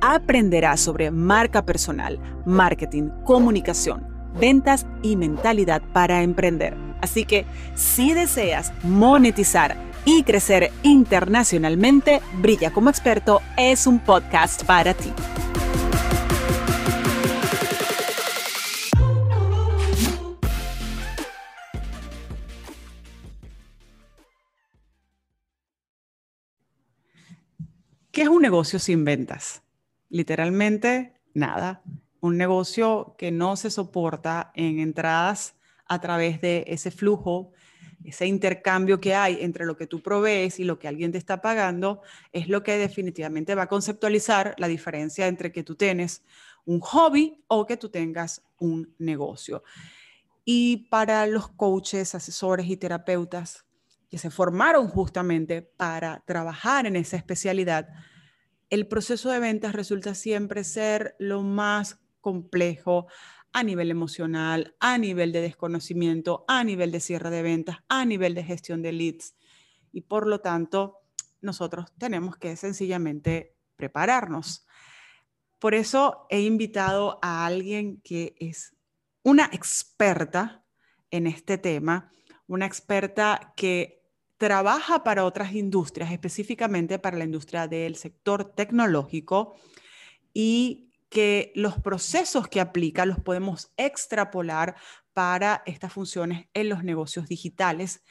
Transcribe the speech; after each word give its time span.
aprenderás 0.00 0.80
sobre 0.80 1.10
marca 1.10 1.64
personal, 1.64 2.18
marketing, 2.46 3.10
comunicación, 3.24 4.06
ventas 4.38 4.86
y 5.02 5.16
mentalidad 5.16 5.82
para 5.92 6.22
emprender. 6.22 6.76
Así 7.00 7.24
que 7.24 7.46
si 7.74 8.12
deseas 8.12 8.72
monetizar 8.82 9.76
y 10.04 10.22
crecer 10.22 10.70
internacionalmente, 10.82 12.20
Brilla 12.40 12.72
como 12.72 12.90
experto 12.90 13.40
es 13.56 13.86
un 13.86 13.98
podcast 13.98 14.64
para 14.64 14.94
ti. 14.94 15.12
¿Qué 28.12 28.22
es 28.22 28.28
un 28.28 28.42
negocio 28.42 28.78
sin 28.78 29.04
ventas? 29.04 29.62
Literalmente 30.10 31.14
nada. 31.32 31.82
Un 32.20 32.36
negocio 32.36 33.14
que 33.16 33.30
no 33.30 33.56
se 33.56 33.70
soporta 33.70 34.52
en 34.54 34.78
entradas 34.78 35.54
a 35.86 36.00
través 36.00 36.40
de 36.40 36.64
ese 36.66 36.90
flujo, 36.90 37.52
ese 38.04 38.26
intercambio 38.26 39.00
que 39.00 39.14
hay 39.14 39.38
entre 39.40 39.64
lo 39.64 39.76
que 39.76 39.86
tú 39.86 40.02
provees 40.02 40.60
y 40.60 40.64
lo 40.64 40.78
que 40.78 40.88
alguien 40.88 41.12
te 41.12 41.18
está 41.18 41.40
pagando, 41.40 42.02
es 42.32 42.48
lo 42.48 42.62
que 42.62 42.76
definitivamente 42.76 43.54
va 43.54 43.62
a 43.62 43.68
conceptualizar 43.68 44.54
la 44.58 44.68
diferencia 44.68 45.26
entre 45.26 45.52
que 45.52 45.62
tú 45.62 45.76
tienes 45.76 46.22
un 46.64 46.80
hobby 46.80 47.42
o 47.46 47.66
que 47.66 47.76
tú 47.76 47.88
tengas 47.88 48.42
un 48.58 48.94
negocio. 48.98 49.62
Y 50.44 50.88
para 50.90 51.26
los 51.26 51.48
coaches, 51.48 52.14
asesores 52.14 52.66
y 52.66 52.76
terapeutas 52.76 53.64
que 54.08 54.18
se 54.18 54.30
formaron 54.30 54.88
justamente 54.88 55.62
para 55.62 56.22
trabajar 56.26 56.86
en 56.86 56.96
esa 56.96 57.16
especialidad, 57.16 57.88
el 58.70 58.86
proceso 58.86 59.30
de 59.30 59.40
ventas 59.40 59.74
resulta 59.74 60.14
siempre 60.14 60.64
ser 60.64 61.16
lo 61.18 61.42
más 61.42 62.00
complejo 62.20 63.08
a 63.52 63.64
nivel 63.64 63.90
emocional, 63.90 64.76
a 64.78 64.96
nivel 64.96 65.32
de 65.32 65.40
desconocimiento, 65.40 66.44
a 66.46 66.62
nivel 66.62 66.92
de 66.92 67.00
cierre 67.00 67.30
de 67.30 67.42
ventas, 67.42 67.78
a 67.88 68.04
nivel 68.04 68.34
de 68.34 68.44
gestión 68.44 68.80
de 68.80 68.92
leads. 68.92 69.34
Y 69.92 70.02
por 70.02 70.28
lo 70.28 70.40
tanto, 70.40 70.98
nosotros 71.40 71.92
tenemos 71.98 72.36
que 72.36 72.54
sencillamente 72.54 73.56
prepararnos. 73.74 74.66
Por 75.58 75.74
eso 75.74 76.26
he 76.30 76.40
invitado 76.40 77.18
a 77.22 77.44
alguien 77.44 78.00
que 78.02 78.34
es 78.38 78.76
una 79.24 79.46
experta 79.52 80.64
en 81.10 81.26
este 81.26 81.58
tema, 81.58 82.12
una 82.46 82.66
experta 82.66 83.52
que 83.56 83.99
trabaja 84.40 85.04
para 85.04 85.26
otras 85.26 85.52
industrias, 85.52 86.10
específicamente 86.10 86.98
para 86.98 87.18
la 87.18 87.24
industria 87.24 87.68
del 87.68 87.96
sector 87.96 88.54
tecnológico, 88.54 89.54
y 90.32 90.88
que 91.10 91.52
los 91.54 91.78
procesos 91.78 92.48
que 92.48 92.58
aplica 92.58 93.04
los 93.04 93.20
podemos 93.20 93.70
extrapolar 93.76 94.76
para 95.12 95.62
estas 95.66 95.92
funciones 95.92 96.46
en 96.54 96.70
los 96.70 96.82
negocios 96.84 97.28
digitales. 97.28 98.02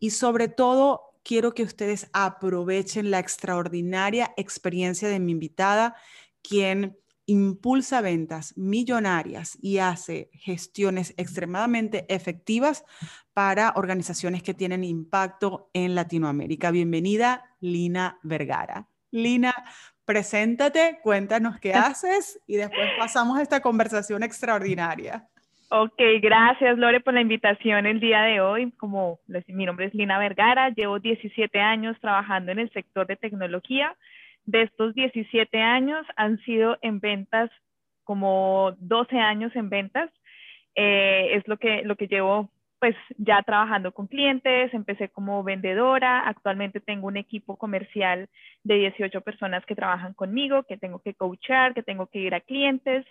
Y 0.00 0.12
sobre 0.12 0.48
todo, 0.48 1.12
quiero 1.22 1.52
que 1.52 1.64
ustedes 1.64 2.08
aprovechen 2.14 3.10
la 3.10 3.18
extraordinaria 3.18 4.32
experiencia 4.38 5.10
de 5.10 5.20
mi 5.20 5.32
invitada, 5.32 5.94
quien 6.40 6.96
impulsa 7.26 8.00
ventas 8.00 8.56
millonarias 8.56 9.58
y 9.60 9.78
hace 9.78 10.30
gestiones 10.32 11.14
extremadamente 11.16 12.06
efectivas 12.08 12.84
para 13.34 13.72
organizaciones 13.76 14.42
que 14.42 14.54
tienen 14.54 14.84
impacto 14.84 15.68
en 15.74 15.94
Latinoamérica. 15.94 16.70
Bienvenida, 16.70 17.44
Lina 17.60 18.18
Vergara. 18.22 18.86
Lina, 19.10 19.54
preséntate, 20.04 21.00
cuéntanos 21.02 21.58
qué 21.58 21.74
haces 21.74 22.40
y 22.46 22.56
después 22.56 22.88
pasamos 22.98 23.38
a 23.38 23.42
esta 23.42 23.60
conversación 23.60 24.22
extraordinaria. 24.22 25.28
Ok, 25.68 26.00
gracias 26.22 26.78
Lore 26.78 27.00
por 27.00 27.12
la 27.14 27.20
invitación 27.20 27.86
el 27.86 27.98
día 27.98 28.22
de 28.22 28.40
hoy. 28.40 28.70
Como 28.72 29.18
mi 29.48 29.66
nombre 29.66 29.86
es 29.86 29.94
Lina 29.94 30.16
Vergara, 30.16 30.70
llevo 30.70 31.00
17 31.00 31.58
años 31.58 31.96
trabajando 32.00 32.52
en 32.52 32.60
el 32.60 32.70
sector 32.70 33.08
de 33.08 33.16
tecnología 33.16 33.96
de 34.46 34.62
estos 34.62 34.94
17 34.94 35.60
años 35.60 36.06
han 36.16 36.38
sido 36.38 36.78
en 36.80 37.00
ventas 37.00 37.50
como 38.04 38.74
12 38.78 39.18
años 39.18 39.54
en 39.56 39.68
ventas. 39.68 40.10
Eh, 40.76 41.36
es 41.36 41.46
lo 41.48 41.58
que, 41.58 41.82
lo 41.82 41.96
que 41.96 42.06
llevo 42.06 42.50
pues 42.78 42.94
ya 43.16 43.42
trabajando 43.42 43.92
con 43.92 44.06
clientes, 44.06 44.72
empecé 44.74 45.08
como 45.08 45.42
vendedora, 45.42 46.28
actualmente 46.28 46.78
tengo 46.78 47.06
un 47.06 47.16
equipo 47.16 47.56
comercial 47.56 48.28
de 48.64 48.74
18 48.74 49.22
personas 49.22 49.64
que 49.64 49.74
trabajan 49.74 50.12
conmigo, 50.12 50.62
que 50.64 50.76
tengo 50.76 51.00
que 51.00 51.14
coachar, 51.14 51.72
que 51.72 51.82
tengo 51.82 52.06
que 52.06 52.18
ir 52.20 52.34
a 52.34 52.40
clientes. 52.40 53.06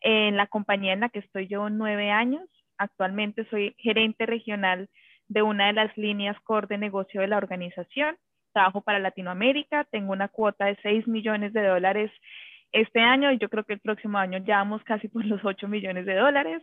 En 0.00 0.36
la 0.36 0.48
compañía 0.48 0.92
en 0.92 1.00
la 1.00 1.08
que 1.08 1.20
estoy 1.20 1.46
yo 1.46 1.70
nueve 1.70 2.10
años, 2.10 2.48
actualmente 2.76 3.46
soy 3.50 3.74
gerente 3.78 4.26
regional 4.26 4.90
de 5.28 5.42
una 5.42 5.68
de 5.68 5.74
las 5.74 5.96
líneas 5.96 6.38
core 6.40 6.66
de 6.66 6.78
negocio 6.78 7.20
de 7.20 7.28
la 7.28 7.38
organización 7.38 8.16
trabajo 8.54 8.80
para 8.80 8.98
Latinoamérica, 8.98 9.84
tengo 9.90 10.12
una 10.12 10.28
cuota 10.28 10.64
de 10.64 10.78
6 10.82 11.06
millones 11.06 11.52
de 11.52 11.66
dólares 11.66 12.10
este 12.72 13.00
año 13.00 13.30
y 13.30 13.38
yo 13.38 13.50
creo 13.50 13.64
que 13.64 13.74
el 13.74 13.80
próximo 13.80 14.16
año 14.16 14.38
ya 14.38 14.56
vamos 14.56 14.82
casi 14.84 15.08
por 15.08 15.24
los 15.26 15.44
8 15.44 15.68
millones 15.68 16.06
de 16.06 16.14
dólares. 16.14 16.62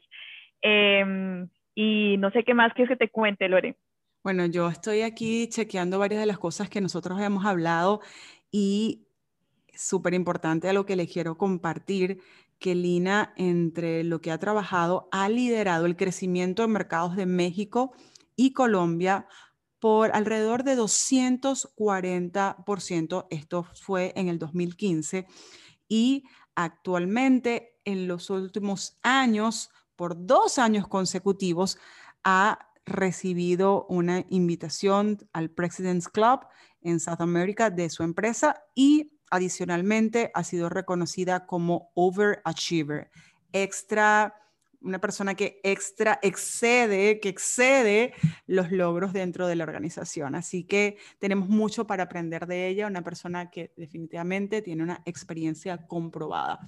Em, 0.62 1.48
y 1.76 2.18
no 2.18 2.32
sé 2.32 2.44
qué 2.44 2.56
más 2.56 2.74
que 2.74 2.88
te 2.96 3.10
cuente, 3.10 3.48
Lore. 3.48 3.76
Bueno, 4.24 4.46
yo 4.46 4.68
estoy 4.68 5.02
aquí 5.02 5.48
chequeando 5.48 6.00
varias 6.00 6.22
de 6.22 6.28
las 6.28 6.38
cosas 6.38 6.70
que 6.70 6.82
nosotros 6.82 7.20
hemos 7.22 7.46
hablado 7.46 8.02
y 8.52 9.08
súper 9.74 10.14
importante 10.14 10.70
a 10.70 10.74
lo 10.74 10.86
que 10.86 10.96
les 10.96 11.12
quiero 11.12 11.38
compartir, 11.38 12.20
que 12.60 12.76
Lina, 12.76 13.34
entre 13.38 14.04
lo 14.04 14.22
que 14.22 14.32
ha 14.32 14.38
trabajado, 14.38 15.08
ha 15.12 15.28
liderado 15.30 15.88
el 15.88 15.96
crecimiento 15.96 16.64
en 16.64 16.72
mercados 16.72 17.16
de 17.16 17.26
México 17.26 17.94
y 18.36 18.54
Colombia 18.54 19.26
por 19.82 20.16
alrededor 20.16 20.64
de 20.64 20.78
240%. 20.78 23.28
Esto 23.32 23.68
fue 23.74 24.14
en 24.16 24.30
el 24.30 24.40
2015 24.40 25.28
y 25.90 26.24
actualmente 26.56 27.78
en 27.84 28.08
los 28.08 28.30
últimos 28.30 28.98
años, 29.02 29.72
por 29.96 30.28
dos 30.28 30.60
años 30.60 30.88
consecutivos, 30.88 31.80
ha 32.24 32.70
recibido 32.86 33.88
una 33.90 34.24
invitación 34.30 35.28
al 35.34 35.50
President's 35.50 36.08
Club 36.08 36.42
en 36.82 37.00
South 37.00 37.22
America 37.22 37.72
de 37.72 37.90
su 37.90 38.04
empresa 38.04 38.64
y 38.76 39.18
adicionalmente 39.32 40.30
ha 40.36 40.44
sido 40.44 40.70
reconocida 40.70 41.48
como 41.48 41.90
overachiever, 41.96 43.10
extra 43.52 44.36
una 44.82 45.00
persona 45.00 45.36
que 45.36 45.60
extra 45.64 46.20
excede, 46.22 47.20
que 47.20 47.30
excede 47.30 48.14
los 48.48 48.72
logros 48.72 49.14
dentro 49.14 49.48
de 49.48 49.56
la 49.56 49.64
organización. 49.64 50.36
Así 50.36 50.64
que 50.64 50.98
tenemos 51.20 51.50
mucho 51.50 51.86
para 51.86 52.04
aprender 52.04 52.48
de 52.48 52.68
ella, 52.68 52.88
una 52.88 53.04
persona 53.04 53.50
que 53.50 53.74
definitivamente 53.78 54.62
tiene 54.62 54.84
una 54.84 55.02
experiencia 55.06 55.88
comprobada. 55.88 56.60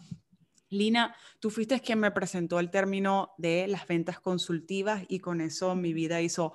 Lina, 0.69 1.15
tú 1.39 1.49
fuiste 1.49 1.79
quien 1.81 1.99
me 1.99 2.11
presentó 2.11 2.59
el 2.59 2.71
término 2.71 3.33
de 3.38 3.67
las 3.67 3.88
ventas 3.88 4.19
consultivas 4.19 5.03
y 5.07 5.19
con 5.19 5.39
eso 5.39 5.75
mi 5.75 5.93
vida 5.93 6.21
hizo 6.21 6.53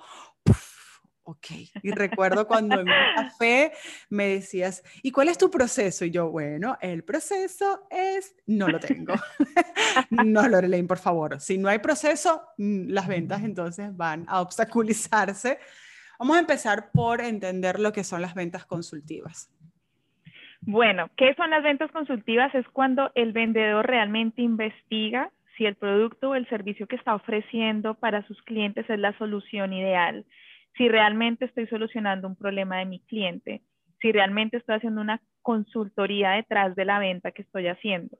ok. 1.29 1.47
Y 1.83 1.91
recuerdo 1.91 2.47
cuando 2.47 2.79
en 2.79 2.87
un 2.87 2.95
café 3.15 3.71
me 4.09 4.27
decías, 4.27 4.83
¿y 5.03 5.11
cuál 5.11 5.29
es 5.29 5.37
tu 5.37 5.49
proceso? 5.49 6.05
Y 6.05 6.11
yo, 6.11 6.29
bueno, 6.29 6.77
el 6.81 7.03
proceso 7.03 7.87
es, 7.89 8.35
no 8.47 8.67
lo 8.67 8.79
tengo. 8.79 9.13
no, 10.09 10.47
Lorelaine, 10.47 10.87
por 10.87 10.97
favor. 10.97 11.39
Si 11.39 11.57
no 11.57 11.69
hay 11.69 11.79
proceso, 11.79 12.41
mm, 12.57 12.89
las 12.89 13.07
ventas 13.07 13.43
entonces 13.43 13.95
van 13.95 14.25
a 14.27 14.41
obstaculizarse. 14.41 15.59
Vamos 16.17 16.37
a 16.37 16.39
empezar 16.39 16.91
por 16.91 17.21
entender 17.21 17.79
lo 17.79 17.93
que 17.93 18.03
son 18.03 18.21
las 18.21 18.33
ventas 18.33 18.65
consultivas. 18.65 19.51
Bueno, 20.61 21.09
¿qué 21.15 21.33
son 21.35 21.51
las 21.51 21.63
ventas 21.63 21.91
consultivas? 21.91 22.53
Es 22.53 22.67
cuando 22.69 23.11
el 23.15 23.31
vendedor 23.31 23.87
realmente 23.87 24.41
investiga 24.41 25.31
si 25.57 25.65
el 25.65 25.75
producto 25.75 26.31
o 26.31 26.35
el 26.35 26.47
servicio 26.49 26.87
que 26.87 26.95
está 26.95 27.15
ofreciendo 27.15 27.93
para 27.93 28.25
sus 28.27 28.41
clientes 28.43 28.89
es 28.89 28.99
la 28.99 29.17
solución 29.17 29.73
ideal 29.73 30.25
si 30.75 30.87
realmente 30.87 31.45
estoy 31.45 31.67
solucionando 31.67 32.27
un 32.27 32.35
problema 32.35 32.77
de 32.77 32.85
mi 32.85 32.99
cliente, 33.01 33.61
si 34.01 34.11
realmente 34.11 34.57
estoy 34.57 34.75
haciendo 34.75 35.01
una 35.01 35.21
consultoría 35.41 36.31
detrás 36.31 36.75
de 36.75 36.85
la 36.85 36.99
venta 36.99 37.31
que 37.31 37.41
estoy 37.41 37.67
haciendo. 37.67 38.17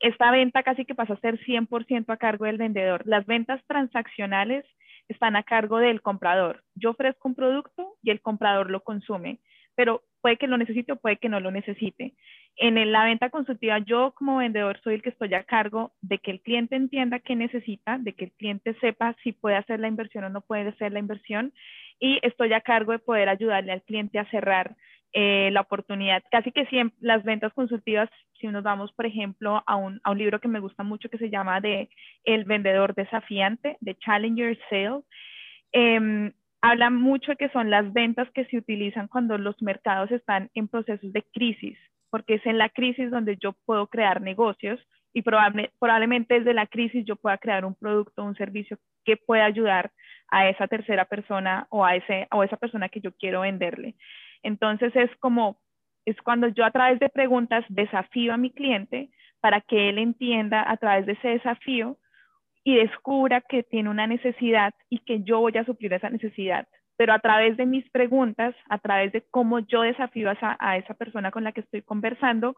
esta 0.00 0.30
venta 0.30 0.62
casi 0.62 0.84
que 0.84 0.94
pasa 0.94 1.14
a 1.14 1.20
ser 1.20 1.40
100% 1.40 2.12
a 2.12 2.16
cargo 2.18 2.44
del 2.44 2.56
vendedor. 2.56 3.02
Las 3.04 3.26
ventas 3.26 3.60
transaccionales 3.66 4.64
están 5.08 5.34
a 5.34 5.42
cargo 5.42 5.78
del 5.78 6.02
comprador. 6.02 6.62
Yo 6.76 6.90
ofrezco 6.90 7.28
un 7.28 7.34
producto 7.34 7.96
y 8.02 8.10
el 8.10 8.20
comprador 8.20 8.70
lo 8.70 8.84
consume, 8.84 9.40
pero 9.74 10.02
puede 10.20 10.36
que 10.36 10.46
lo 10.46 10.56
necesite 10.56 10.92
o 10.92 10.96
puede 10.96 11.16
que 11.16 11.28
no 11.28 11.40
lo 11.40 11.50
necesite. 11.50 12.14
En 12.56 12.92
la 12.92 13.04
venta 13.04 13.30
consultiva, 13.30 13.78
yo 13.78 14.12
como 14.16 14.38
vendedor 14.38 14.80
soy 14.82 14.94
el 14.94 15.02
que 15.02 15.10
estoy 15.10 15.32
a 15.34 15.44
cargo 15.44 15.92
de 16.00 16.18
que 16.18 16.32
el 16.32 16.40
cliente 16.40 16.74
entienda 16.74 17.20
qué 17.20 17.36
necesita, 17.36 17.98
de 17.98 18.14
que 18.14 18.26
el 18.26 18.32
cliente 18.32 18.74
sepa 18.80 19.14
si 19.22 19.32
puede 19.32 19.56
hacer 19.56 19.78
la 19.78 19.88
inversión 19.88 20.24
o 20.24 20.28
no 20.28 20.40
puede 20.40 20.68
hacer 20.68 20.92
la 20.92 20.98
inversión 20.98 21.52
y 22.00 22.18
estoy 22.22 22.52
a 22.52 22.60
cargo 22.60 22.92
de 22.92 22.98
poder 22.98 23.28
ayudarle 23.28 23.72
al 23.72 23.82
cliente 23.82 24.18
a 24.18 24.28
cerrar 24.30 24.76
eh, 25.12 25.50
la 25.52 25.60
oportunidad. 25.60 26.22
Casi 26.30 26.52
que 26.52 26.66
siempre 26.66 26.98
las 27.00 27.24
ventas 27.24 27.52
consultivas, 27.54 28.10
si 28.40 28.48
nos 28.48 28.62
vamos, 28.62 28.92
por 28.92 29.06
ejemplo, 29.06 29.62
a 29.66 29.76
un, 29.76 30.00
a 30.02 30.10
un 30.10 30.18
libro 30.18 30.40
que 30.40 30.48
me 30.48 30.60
gusta 30.60 30.82
mucho 30.82 31.08
que 31.08 31.18
se 31.18 31.30
llama 31.30 31.60
de 31.60 31.88
El 32.24 32.44
vendedor 32.44 32.94
desafiante, 32.94 33.76
de 33.80 33.94
Challenger 33.96 34.58
Sale, 34.68 35.00
eh, 35.72 36.32
habla 36.60 36.90
mucho 36.90 37.32
de 37.32 37.36
que 37.36 37.48
son 37.50 37.70
las 37.70 37.92
ventas 37.92 38.30
que 38.32 38.44
se 38.46 38.58
utilizan 38.58 39.08
cuando 39.08 39.38
los 39.38 39.60
mercados 39.62 40.10
están 40.10 40.50
en 40.54 40.68
procesos 40.68 41.12
de 41.12 41.22
crisis, 41.32 41.78
porque 42.10 42.34
es 42.34 42.46
en 42.46 42.58
la 42.58 42.68
crisis 42.68 43.10
donde 43.10 43.36
yo 43.36 43.52
puedo 43.64 43.86
crear 43.86 44.20
negocios 44.20 44.80
y 45.12 45.22
probable, 45.22 45.70
probablemente 45.78 46.34
desde 46.34 46.54
la 46.54 46.66
crisis 46.66 47.04
yo 47.04 47.16
pueda 47.16 47.38
crear 47.38 47.64
un 47.64 47.74
producto 47.74 48.24
un 48.24 48.36
servicio 48.36 48.78
que 49.04 49.16
pueda 49.16 49.44
ayudar 49.44 49.90
a 50.30 50.48
esa 50.48 50.68
tercera 50.68 51.04
persona 51.06 51.66
o 51.70 51.84
a, 51.84 51.96
ese, 51.96 52.28
o 52.30 52.42
esa 52.42 52.56
persona 52.56 52.88
que 52.88 53.00
yo 53.00 53.12
quiero 53.12 53.40
venderle. 53.40 53.94
Entonces 54.42 54.94
es 54.94 55.10
como, 55.16 55.58
es 56.04 56.16
cuando 56.22 56.48
yo 56.48 56.64
a 56.64 56.70
través 56.70 56.98
de 57.00 57.08
preguntas 57.08 57.64
desafío 57.68 58.34
a 58.34 58.36
mi 58.36 58.50
cliente 58.50 59.10
para 59.40 59.60
que 59.60 59.88
él 59.88 59.98
entienda 59.98 60.70
a 60.70 60.76
través 60.76 61.06
de 61.06 61.12
ese 61.12 61.28
desafío 61.28 61.96
y 62.68 62.76
descubra 62.76 63.40
que 63.40 63.62
tiene 63.62 63.88
una 63.88 64.06
necesidad 64.06 64.74
y 64.90 64.98
que 64.98 65.22
yo 65.22 65.40
voy 65.40 65.56
a 65.56 65.64
suplir 65.64 65.90
esa 65.94 66.10
necesidad. 66.10 66.68
Pero 66.98 67.14
a 67.14 67.18
través 67.18 67.56
de 67.56 67.64
mis 67.64 67.88
preguntas, 67.88 68.54
a 68.68 68.78
través 68.78 69.10
de 69.10 69.22
cómo 69.30 69.60
yo 69.60 69.80
desafío 69.80 70.28
a 70.28 70.34
esa, 70.34 70.54
a 70.60 70.76
esa 70.76 70.92
persona 70.92 71.30
con 71.30 71.44
la 71.44 71.52
que 71.52 71.62
estoy 71.62 71.80
conversando, 71.80 72.56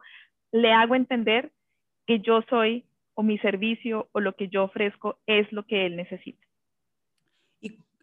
le 0.51 0.73
hago 0.73 0.95
entender 0.95 1.53
que 2.05 2.19
yo 2.19 2.41
soy 2.49 2.83
o 3.13 3.23
mi 3.23 3.37
servicio 3.37 4.09
o 4.11 4.19
lo 4.19 4.35
que 4.35 4.49
yo 4.49 4.65
ofrezco 4.65 5.17
es 5.27 5.49
lo 5.53 5.65
que 5.65 5.85
él 5.85 5.95
necesita. 5.95 6.45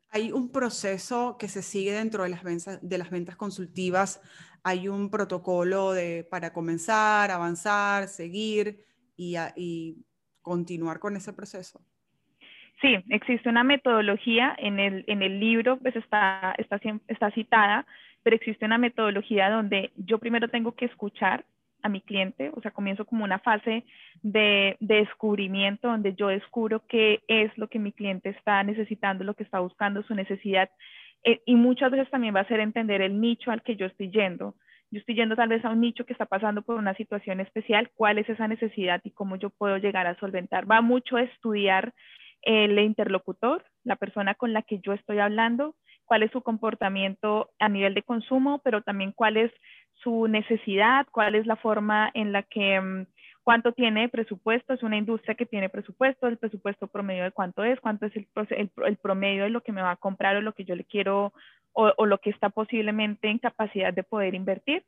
Hay 0.08 0.32
un 0.32 0.50
proceso 0.50 1.36
que 1.38 1.48
se 1.48 1.60
sigue 1.60 1.92
dentro 1.92 2.22
de 2.22 2.30
las 2.30 2.42
ventas, 2.42 2.78
de 2.80 2.96
las 2.96 3.10
ventas 3.10 3.36
consultivas. 3.36 4.22
Hay 4.62 4.88
un 4.88 5.10
protocolo 5.10 5.92
de, 5.92 6.24
para 6.24 6.54
comenzar, 6.54 7.30
avanzar, 7.30 8.08
seguir 8.08 8.82
y, 9.14 9.36
y 9.56 10.06
continuar 10.40 11.00
con 11.00 11.14
ese 11.14 11.34
proceso. 11.34 11.82
Sí, 12.80 12.96
existe 13.10 13.48
una 13.48 13.64
metodología 13.64 14.54
en 14.58 14.78
el, 14.78 15.04
en 15.08 15.22
el 15.22 15.40
libro, 15.40 15.78
pues 15.78 15.96
está, 15.96 16.54
está, 16.58 16.80
está 17.08 17.30
citada, 17.32 17.86
pero 18.22 18.36
existe 18.36 18.64
una 18.64 18.78
metodología 18.78 19.50
donde 19.50 19.90
yo 19.96 20.18
primero 20.18 20.48
tengo 20.48 20.72
que 20.72 20.84
escuchar, 20.84 21.44
a 21.82 21.88
mi 21.88 22.00
cliente, 22.00 22.50
o 22.54 22.60
sea, 22.60 22.70
comienzo 22.70 23.04
como 23.04 23.24
una 23.24 23.38
fase 23.38 23.84
de, 24.22 24.76
descubrimiento 24.80 25.88
donde 25.88 26.14
yo 26.14 26.28
descubro 26.28 26.82
qué 26.86 27.22
es 27.28 27.56
lo 27.56 27.68
que 27.68 27.78
mi 27.78 27.92
cliente 27.92 28.30
está 28.30 28.62
necesitando, 28.62 29.24
lo 29.24 29.34
que 29.34 29.44
está 29.44 29.60
buscando, 29.60 30.02
su 30.02 30.14
necesidad. 30.14 30.70
Eh, 31.24 31.40
y 31.46 31.54
muchas 31.54 31.90
veces 31.90 32.10
también 32.10 32.34
va 32.34 32.40
a 32.40 32.48
ser 32.48 32.60
entender 32.60 33.00
el 33.00 33.20
nicho 33.20 33.50
al 33.50 33.62
que 33.62 33.76
yo 33.76 33.86
estoy 33.86 34.10
yendo. 34.10 34.54
Yo 34.90 35.00
estoy 35.00 35.16
yendo 35.16 35.36
tal 35.36 35.50
vez 35.50 35.64
a 35.64 35.70
un 35.70 35.80
nicho 35.80 36.06
que 36.06 36.14
está 36.14 36.26
pasando 36.26 36.62
por 36.62 36.76
una 36.76 36.94
situación 36.94 37.40
especial, 37.40 37.90
cuál 37.94 38.18
es 38.18 38.28
esa 38.28 38.48
necesidad 38.48 39.00
y 39.04 39.10
cómo 39.10 39.36
yo 39.36 39.50
puedo 39.50 39.76
llegar 39.76 40.06
a 40.06 40.18
solventar. 40.18 40.70
Va 40.70 40.80
mucho 40.80 41.16
a 41.16 41.22
estudiar 41.22 41.92
el 42.42 42.78
interlocutor, 42.78 43.64
la 43.84 43.96
persona 43.96 44.34
con 44.34 44.52
la 44.52 44.62
que 44.62 44.80
yo 44.80 44.92
estoy 44.92 45.18
hablando, 45.18 45.74
cuál 46.04 46.22
es 46.22 46.30
su 46.30 46.42
comportamiento 46.42 47.50
a 47.58 47.68
nivel 47.68 47.94
de 47.94 48.02
consumo, 48.02 48.60
pero 48.64 48.82
también 48.82 49.12
cuál 49.12 49.36
es 49.36 49.52
su 50.02 50.26
necesidad, 50.26 51.06
cuál 51.10 51.34
es 51.34 51.46
la 51.46 51.56
forma 51.56 52.10
en 52.14 52.32
la 52.32 52.42
que, 52.42 52.80
mm, 52.80 53.06
cuánto 53.42 53.72
tiene 53.72 54.08
presupuesto, 54.08 54.72
es 54.72 54.82
una 54.82 54.96
industria 54.96 55.34
que 55.34 55.46
tiene 55.46 55.68
presupuesto, 55.68 56.26
el 56.26 56.38
presupuesto 56.38 56.86
promedio 56.86 57.24
de 57.24 57.30
cuánto 57.30 57.64
es, 57.64 57.80
cuánto 57.80 58.06
es 58.06 58.16
el, 58.16 58.70
el, 58.86 58.96
promedio 58.96 59.44
de 59.44 59.50
lo 59.50 59.62
que 59.62 59.72
me 59.72 59.82
va 59.82 59.92
a 59.92 59.96
comprar 59.96 60.36
o 60.36 60.40
lo 60.40 60.54
que 60.54 60.64
yo 60.64 60.74
le 60.74 60.84
quiero 60.84 61.32
o, 61.72 62.06
lo 62.06 62.18
que 62.18 62.30
está 62.30 62.50
posiblemente 62.50 63.28
en 63.28 63.38
capacidad 63.38 63.92
de 63.92 64.02
poder 64.02 64.34
invertir. 64.34 64.84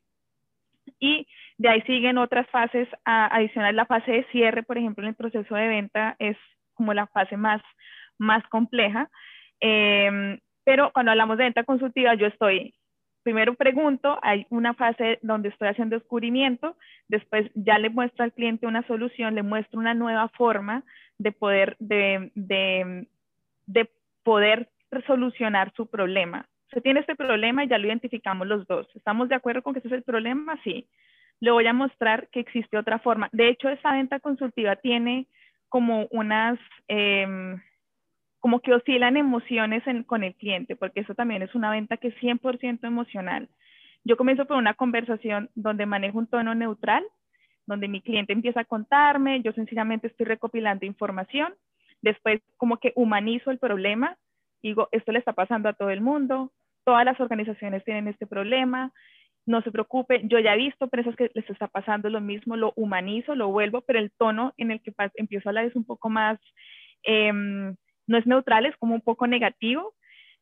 Y 0.99 1.27
de 1.57 1.69
ahí 1.69 1.83
siguen 1.83 2.19
otras 2.19 2.49
fases 2.49 2.89
adicionales. 3.05 3.77
La 3.77 3.87
fase 3.87 4.11
de 4.11 4.25
cierre, 4.33 4.63
por 4.65 4.77
ejemplo, 4.77 5.05
en 5.05 5.11
el 5.11 5.15
proceso 5.15 5.55
de 5.55 5.69
venta 5.69 6.17
es 6.19 6.37
como 6.81 6.95
la 6.95 7.07
fase 7.09 7.37
más, 7.37 7.61
más 8.17 8.43
compleja. 8.49 9.11
Em, 9.61 10.39
pero 10.65 10.91
cuando 10.95 11.11
hablamos 11.11 11.37
de 11.37 11.45
venta 11.45 11.65
consultiva, 11.65 12.15
yo 12.15 12.27
estoy 12.27 12.73
primero 13.23 13.53
pregunto, 13.55 14.19
hay 14.23 14.47
una 14.49 14.73
fase 14.73 15.19
donde 15.21 15.51
estoy 15.51 15.69
haciendo 15.69 15.99
descubrimiento, 15.99 16.79
después 17.07 17.51
ya 17.55 17.79
le 17.79 17.91
muestro 17.91 18.25
al 18.25 18.33
cliente 18.33 18.67
una 18.67 18.83
solución, 18.87 19.35
le 19.35 19.43
muestro 19.43 19.79
una 19.79 19.93
nueva 19.93 20.29
forma 20.31 20.85
de 21.19 21.33
poder, 21.33 21.77
de, 21.81 22.33
de, 22.35 23.07
de 23.67 23.91
poder 24.23 24.71
solucionar 25.07 25.71
su 25.77 25.87
problema. 25.87 26.47
Se 26.73 26.81
tiene 26.81 27.01
este 27.01 27.15
problema 27.15 27.63
y 27.63 27.69
ya 27.69 27.77
lo 27.77 27.89
identificamos 27.89 28.47
los 28.47 28.67
dos. 28.67 28.87
¿Estamos 28.95 29.29
de 29.29 29.35
acuerdo 29.35 29.61
con 29.61 29.75
que 29.75 29.81
ese 29.81 29.89
es 29.89 29.95
el 29.95 30.03
problema? 30.03 30.59
Sí. 30.65 30.87
Le 31.41 31.51
voy 31.51 31.67
a 31.67 31.75
mostrar 31.75 32.29
que 32.29 32.41
existe 32.41 32.79
otra 32.79 33.01
forma. 33.01 33.29
De 33.33 33.49
hecho, 33.49 33.69
esa 33.69 33.93
venta 33.93 34.19
consultiva 34.19 34.77
tiene 34.77 35.27
como 35.71 36.07
unas... 36.11 36.59
Eh, 36.89 37.57
como 38.41 38.61
que 38.61 38.73
oscilan 38.73 39.19
emociones 39.19 39.83
con 40.07 40.25
el 40.25 40.35
cliente, 40.35 40.75
porque 40.75 41.01
eso 41.01 41.15
también 41.15 41.43
es 41.43 41.55
una 41.55 41.71
venta 41.71 41.99
que 41.99 42.09
es 42.09 42.15
100% 42.17 42.87
emocional. 42.87 43.49
Yo 44.03 44.17
comienzo 44.17 44.47
por 44.47 44.57
una 44.57 44.75
conversación 44.75 45.51
donde 45.55 45.85
manejo 45.85 46.19
un 46.19 46.27
tono 46.27 46.55
neutral, 46.55 47.05
donde 47.67 47.87
mi 47.87 48.01
cliente 48.01 48.33
empieza 48.33 48.61
a 48.61 48.65
contarme, 48.65 49.43
yo 49.43 49.53
sencillamente 49.53 50.07
estoy 50.07 50.25
recopilando 50.27 50.87
información, 50.87 51.55
después 52.01 52.41
como 52.57 52.79
que 52.79 52.93
humanizo 52.97 53.51
el 53.51 53.59
problema, 53.59 54.17
digo, 54.63 54.89
esto 54.91 55.13
le 55.13 55.19
está 55.19 55.35
pasando 55.35 55.69
a 55.69 55.75
todo 55.75 55.91
el 55.91 56.01
mundo, 56.01 56.51
todas 56.85 57.05
las 57.05 57.21
organizaciones 57.21 57.85
tienen 57.85 58.09
este 58.09 58.27
problema, 58.27 58.91
no 59.51 59.63
se 59.63 59.71
preocupe, 59.71 60.23
yo 60.25 60.39
ya 60.39 60.55
he 60.55 60.59
visto 60.59 60.85
empresas 60.85 61.15
que 61.17 61.31
les 61.35 61.49
está 61.51 61.69
pasando 61.69 62.09
lo 62.09 62.21
mismo, 62.21 62.57
lo 62.57 62.73
humanizo, 62.77 63.35
lo 63.35 63.49
vuelvo, 63.49 63.83
pero 63.83 63.99
el 63.99 64.13
tono 64.13 64.55
en 64.57 64.71
el 64.71 64.81
que 64.81 64.93
empiezo 65.17 65.49
a 65.49 65.51
hablar 65.51 65.65
es 65.67 65.77
un 65.77 65.85
poco 65.85 66.09
más... 66.09 66.39
Eh, 67.03 67.33
no 68.11 68.19
es 68.19 68.27
neutral, 68.27 68.67
es 68.67 68.77
como 68.77 68.95
un 68.95 69.01
poco 69.01 69.27
negativo. 69.27 69.95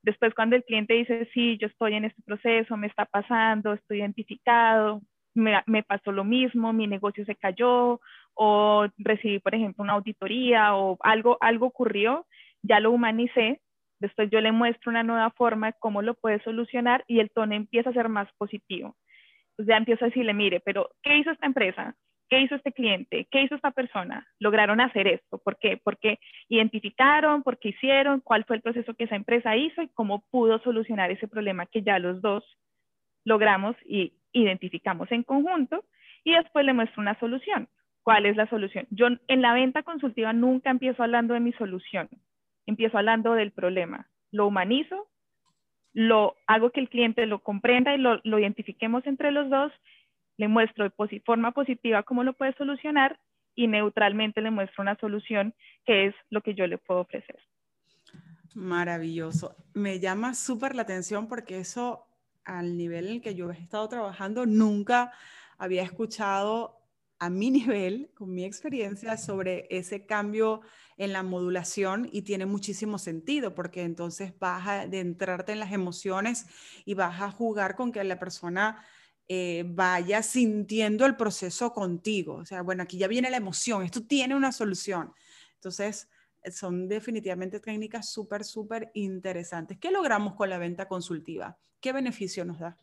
Después 0.02 0.34
cuando 0.34 0.56
el 0.56 0.64
cliente 0.64 0.94
dice, 0.94 1.28
sí, 1.34 1.58
yo 1.58 1.66
estoy 1.66 1.94
en 1.94 2.06
este 2.06 2.22
proceso, 2.22 2.76
me 2.76 2.86
está 2.86 3.04
pasando, 3.04 3.74
estoy 3.74 3.98
identificado, 3.98 5.02
me, 5.34 5.82
pasó 5.82 6.10
lo 6.10 6.24
mismo, 6.24 6.72
mi 6.72 6.86
negocio 6.86 7.24
se 7.26 7.36
cayó 7.36 8.00
o 8.34 8.86
recibí, 8.96 9.38
por 9.38 9.54
ejemplo, 9.54 9.84
una 9.84 9.92
auditoría 9.92 10.74
o 10.76 10.96
algo, 11.00 11.36
algo 11.40 11.66
ocurrió, 11.66 12.26
ya 12.62 12.80
lo 12.80 12.90
humanicé, 12.90 13.60
después 14.00 14.30
yo 14.30 14.40
le 14.40 14.52
muestro 14.52 14.90
una 14.90 15.02
nueva 15.02 15.30
forma 15.30 15.68
de 15.68 15.76
cómo 15.78 16.02
lo 16.02 16.14
puede 16.14 16.42
solucionar 16.42 17.04
y 17.06 17.20
el 17.20 17.30
tono 17.30 17.54
empieza 17.54 17.90
a 17.90 17.94
ser 17.94 18.08
más 18.08 18.28
positivo. 18.38 18.96
Entonces 19.50 19.72
ya 19.72 19.76
empiezo 19.76 20.04
a 20.04 20.08
decirle, 20.08 20.34
mire, 20.34 20.60
pero 20.60 20.90
¿qué 21.02 21.18
hizo 21.18 21.30
esta 21.30 21.46
empresa? 21.46 21.94
¿Qué 22.28 22.40
hizo 22.40 22.54
este 22.54 22.72
cliente? 22.72 23.26
¿Qué 23.30 23.42
hizo 23.42 23.54
esta 23.54 23.70
persona? 23.70 24.26
Lograron 24.38 24.80
hacer 24.80 25.08
esto. 25.08 25.38
¿Por 25.38 25.58
qué? 25.58 25.80
Porque 25.82 26.18
identificaron, 26.48 27.42
porque 27.42 27.70
hicieron, 27.70 28.20
cuál 28.20 28.44
fue 28.44 28.56
el 28.56 28.62
proceso 28.62 28.94
que 28.94 29.04
esa 29.04 29.16
empresa 29.16 29.56
hizo 29.56 29.82
y 29.82 29.88
cómo 29.88 30.24
pudo 30.30 30.58
solucionar 30.60 31.10
ese 31.10 31.26
problema 31.26 31.66
que 31.66 31.82
ya 31.82 31.98
los 31.98 32.20
dos 32.20 32.44
logramos 33.24 33.76
y 33.84 34.12
identificamos 34.32 35.10
en 35.10 35.22
conjunto. 35.22 35.84
Y 36.22 36.32
después 36.32 36.66
le 36.66 36.74
muestro 36.74 37.00
una 37.00 37.18
solución. 37.18 37.68
¿Cuál 38.02 38.26
es 38.26 38.36
la 38.36 38.48
solución? 38.48 38.86
Yo 38.90 39.06
en 39.26 39.42
la 39.42 39.54
venta 39.54 39.82
consultiva 39.82 40.32
nunca 40.32 40.70
empiezo 40.70 41.02
hablando 41.02 41.34
de 41.34 41.40
mi 41.40 41.52
solución. 41.54 42.08
Empiezo 42.68 42.98
hablando 42.98 43.32
del 43.32 43.50
problema. 43.50 44.10
Lo 44.30 44.46
humanizo, 44.46 45.08
lo 45.94 46.36
hago 46.46 46.70
que 46.70 46.80
el 46.80 46.90
cliente 46.90 47.24
lo 47.24 47.42
comprenda 47.42 47.94
y 47.94 47.98
lo, 47.98 48.20
identifiquemos 48.22 49.06
entre 49.06 49.32
los 49.32 49.48
dos 49.48 49.72
le 50.36 50.48
muestro 50.48 50.84
de 50.84 51.22
forma 51.24 51.52
positiva 51.52 52.02
cómo 52.02 52.24
lo 52.24 52.34
puede 52.34 52.52
solucionar 52.58 53.18
y 53.54 53.68
neutralmente 53.68 54.42
le 54.42 54.50
muestro 54.50 54.82
una 54.82 54.96
solución 54.96 55.54
que 55.86 56.08
es 56.08 56.14
lo 56.28 56.42
que 56.42 56.54
yo 56.54 56.66
le 56.66 56.76
puedo 56.76 57.00
ofrecer. 57.00 57.40
Maravilloso. 58.54 59.56
Me 59.72 59.98
llama 59.98 60.34
súper 60.34 60.74
la 60.74 60.82
atención 60.82 61.26
porque 61.26 61.58
eso 61.58 62.06
al 62.44 62.76
nivel 62.76 63.06
en 63.06 63.12
el 63.14 63.20
que 63.22 63.34
yo 63.34 63.50
he 63.50 63.54
estado 63.54 63.88
trabajando 63.88 64.44
nunca 64.44 65.10
había 65.56 65.82
escuchado 65.82 66.77
a 67.18 67.30
mi 67.30 67.50
nivel, 67.50 68.10
con 68.14 68.34
mi 68.34 68.44
experiencia, 68.44 69.16
sobre 69.16 69.66
ese 69.70 70.06
cambio 70.06 70.60
en 70.96 71.12
la 71.12 71.22
modulación 71.22 72.08
y 72.12 72.22
tiene 72.22 72.46
muchísimo 72.46 72.98
sentido 72.98 73.54
porque 73.54 73.82
entonces 73.82 74.32
vas 74.38 74.66
a 74.66 74.82
entrarte 74.84 75.52
en 75.52 75.60
las 75.60 75.72
emociones 75.72 76.46
y 76.84 76.94
vas 76.94 77.20
a 77.20 77.30
jugar 77.30 77.76
con 77.76 77.92
que 77.92 78.02
la 78.02 78.18
persona 78.18 78.84
eh, 79.28 79.64
vaya 79.66 80.22
sintiendo 80.22 81.06
el 81.06 81.16
proceso 81.16 81.72
contigo. 81.72 82.34
O 82.36 82.44
sea, 82.44 82.62
bueno, 82.62 82.82
aquí 82.82 82.98
ya 82.98 83.08
viene 83.08 83.30
la 83.30 83.36
emoción, 83.36 83.82
esto 83.82 84.02
tiene 84.02 84.34
una 84.34 84.52
solución. 84.52 85.12
Entonces, 85.54 86.08
son 86.50 86.88
definitivamente 86.88 87.60
técnicas 87.60 88.08
súper, 88.08 88.44
súper 88.44 88.90
interesantes. 88.94 89.78
¿Qué 89.78 89.90
logramos 89.90 90.34
con 90.34 90.48
la 90.50 90.58
venta 90.58 90.88
consultiva? 90.88 91.58
¿Qué 91.80 91.92
beneficio 91.92 92.44
nos 92.44 92.58
da? 92.58 92.78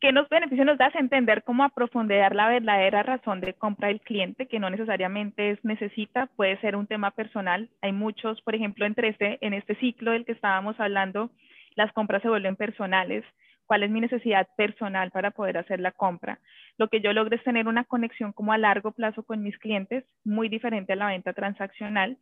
¿Qué 0.00 0.12
nos 0.12 0.28
beneficio 0.28 0.64
nos 0.64 0.78
da? 0.78 0.92
entender 0.94 1.42
cómo 1.42 1.64
aprofundar 1.64 2.32
la 2.34 2.48
verdadera 2.48 3.02
razón 3.02 3.40
de 3.40 3.54
compra 3.54 3.88
del 3.88 4.00
cliente, 4.00 4.46
que 4.46 4.60
no 4.60 4.70
necesariamente 4.70 5.50
es 5.50 5.64
necesita, 5.64 6.26
puede 6.36 6.56
ser 6.60 6.76
un 6.76 6.86
tema 6.86 7.10
personal. 7.10 7.68
Hay 7.82 7.90
muchos, 7.92 8.40
por 8.42 8.54
ejemplo, 8.54 8.86
entre 8.86 9.08
este, 9.08 9.38
en 9.44 9.54
este 9.54 9.74
ciclo 9.76 10.12
del 10.12 10.24
que 10.24 10.32
estábamos 10.32 10.78
hablando, 10.78 11.30
las 11.74 11.92
compras 11.92 12.22
se 12.22 12.28
vuelven 12.28 12.54
personales. 12.54 13.24
¿Cuál 13.66 13.82
es 13.82 13.90
mi 13.90 14.00
necesidad 14.00 14.46
personal 14.56 15.10
para 15.10 15.32
poder 15.32 15.58
hacer 15.58 15.80
la 15.80 15.90
compra? 15.90 16.38
Lo 16.78 16.88
que 16.88 17.00
yo 17.00 17.12
logro 17.12 17.34
es 17.34 17.42
tener 17.42 17.66
una 17.66 17.84
conexión 17.84 18.32
como 18.32 18.52
a 18.52 18.58
largo 18.58 18.92
plazo 18.92 19.24
con 19.24 19.42
mis 19.42 19.58
clientes, 19.58 20.04
muy 20.24 20.48
diferente 20.48 20.92
a 20.92 20.96
la 20.96 21.08
venta 21.08 21.32
transaccional. 21.32 22.16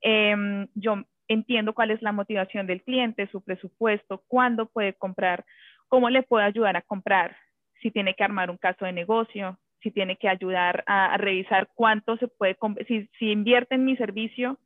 Em, 0.00 0.68
yo 0.74 1.02
entiendo 1.28 1.74
cuál 1.74 1.90
es 1.90 2.00
la 2.02 2.12
motivación 2.12 2.68
del 2.68 2.82
cliente, 2.82 3.28
su 3.32 3.42
presupuesto, 3.42 4.22
cuándo 4.28 4.66
puede 4.66 4.94
comprar 4.94 5.44
cómo 5.88 6.10
le 6.10 6.22
puedo 6.22 6.44
ayudar 6.44 6.76
a 6.76 6.82
comprar, 6.82 7.36
si 7.80 7.90
tiene 7.90 8.14
que 8.14 8.24
armar 8.24 8.50
un 8.50 8.56
caso 8.56 8.84
de 8.84 8.92
negocio, 8.92 9.58
si 9.82 9.90
tiene 9.90 10.16
que 10.16 10.28
ayudar 10.28 10.82
a, 10.86 11.16
revisar 11.16 11.68
cuánto 11.74 12.16
se 12.16 12.28
puede, 12.28 12.56
si, 12.88 13.08
si 13.18 13.30
invierte 13.30 13.74
en 13.74 13.84
mi 13.84 13.96
servicio, 13.96 14.58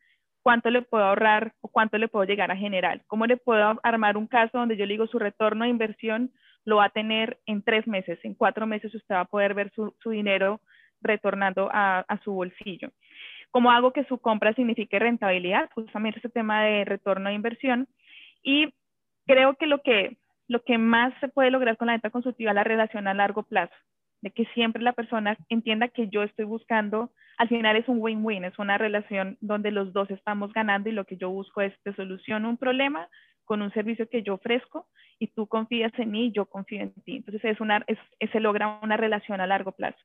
cuánto 0.43 0.71
le 0.71 0.83
puedo 0.83 1.05
ahorrar 1.05 1.53
o 1.61 1.69
cuánto 1.69 1.99
le 1.99 2.09
puedo 2.09 2.25
llegar 2.25 2.51
a 2.51 2.57
generar. 2.57 3.03
¿Cómo 3.07 3.27
le 3.27 3.37
puedo 3.37 3.79
armar 3.83 4.17
un 4.17 4.27
caso 4.27 4.59
donde 4.59 4.77
yo 4.77 4.87
le 4.87 4.95
digo 4.95 5.07
su 5.07 5.19
retorno 5.19 5.65
de 5.65 5.71
inversión 5.71 6.31
lo 6.65 6.77
va 6.77 6.87
a 6.87 6.91
tener 6.91 7.39
en 7.47 7.63
tres 7.63 7.87
meses, 7.87 8.19
en 8.23 8.35
cuatro 8.35 8.67
meses 8.67 8.95
usted 8.95 9.15
va 9.15 9.21
a 9.21 9.25
poder 9.25 9.55
ver 9.55 9.73
su, 9.75 9.95
dinero 10.11 10.61
retornando 11.01 11.69
a, 11.73 12.01
a, 12.01 12.19
su 12.23 12.33
bolsillo? 12.33 12.91
¿Cómo 13.51 13.71
hago 13.71 13.93
que 13.93 14.05
su 14.05 14.19
compra 14.19 14.55
signifique 14.55 14.99
rentabilidad? 14.99 15.71
Justamente 15.75 16.19
ese 16.19 16.29
tema 16.29 16.63
de 16.63 16.85
retorno 16.85 17.29
de 17.29 17.35
inversión. 17.35 17.89
Y 18.43 18.73
creo 19.27 19.55
que 19.55 19.67
lo 19.67 19.83
que 19.83 20.17
lo 20.51 20.65
que 20.65 20.79
más 20.79 21.15
se 21.21 21.29
puede 21.29 21.53
lograr 21.53 21.77
con 21.77 21.87
la 21.87 21.93
venta 21.93 22.11
consultiva 22.11 22.51
es 22.51 22.57
la 22.57 22.65
relación 22.65 23.07
a 23.07 23.15
largo 23.15 23.45
plazo, 23.45 23.73
de 24.21 24.33
que 24.33 24.47
siempre 24.47 24.83
la 24.83 24.93
persona 24.93 25.39
entienda 25.49 25.87
que 25.87 26.09
yo 26.09 26.25
estoy 26.25 26.45
buscando, 26.45 27.13
al 27.39 27.49
final 27.49 27.77
es 27.77 27.87
un 27.87 27.99
win-win, 28.01 28.45
es 28.45 28.59
una 28.59 28.77
relación 28.77 29.39
donde 29.41 29.71
los 29.71 29.93
dos 29.93 30.11
estamos 30.11 30.53
ganando 30.53 30.89
y 30.89 30.93
lo 30.93 31.05
que 31.05 31.17
yo 31.17 31.31
busco 31.31 31.61
es 31.61 31.73
te 31.85 31.95
soluciono 31.95 32.49
un 32.49 32.57
problema 32.57 33.09
con 33.45 33.63
un 33.63 33.73
servicio 33.73 34.09
que 34.09 34.25
yo 34.25 34.35
ofrezco 34.35 34.89
y 35.21 35.29
tú 35.29 35.47
confías 35.47 35.93
en 35.99 36.11
mí 36.11 36.27
y 36.27 36.33
yo 36.33 36.47
confío 36.47 36.81
en 36.81 36.95
ti. 36.95 37.19
Entonces 37.19 37.45
es 37.45 37.61
una, 37.61 37.87
se 38.19 38.41
logra 38.41 38.81
una 38.83 38.97
relación 38.97 39.41
a 39.41 39.47
largo 39.47 39.71
plazo. 39.71 39.99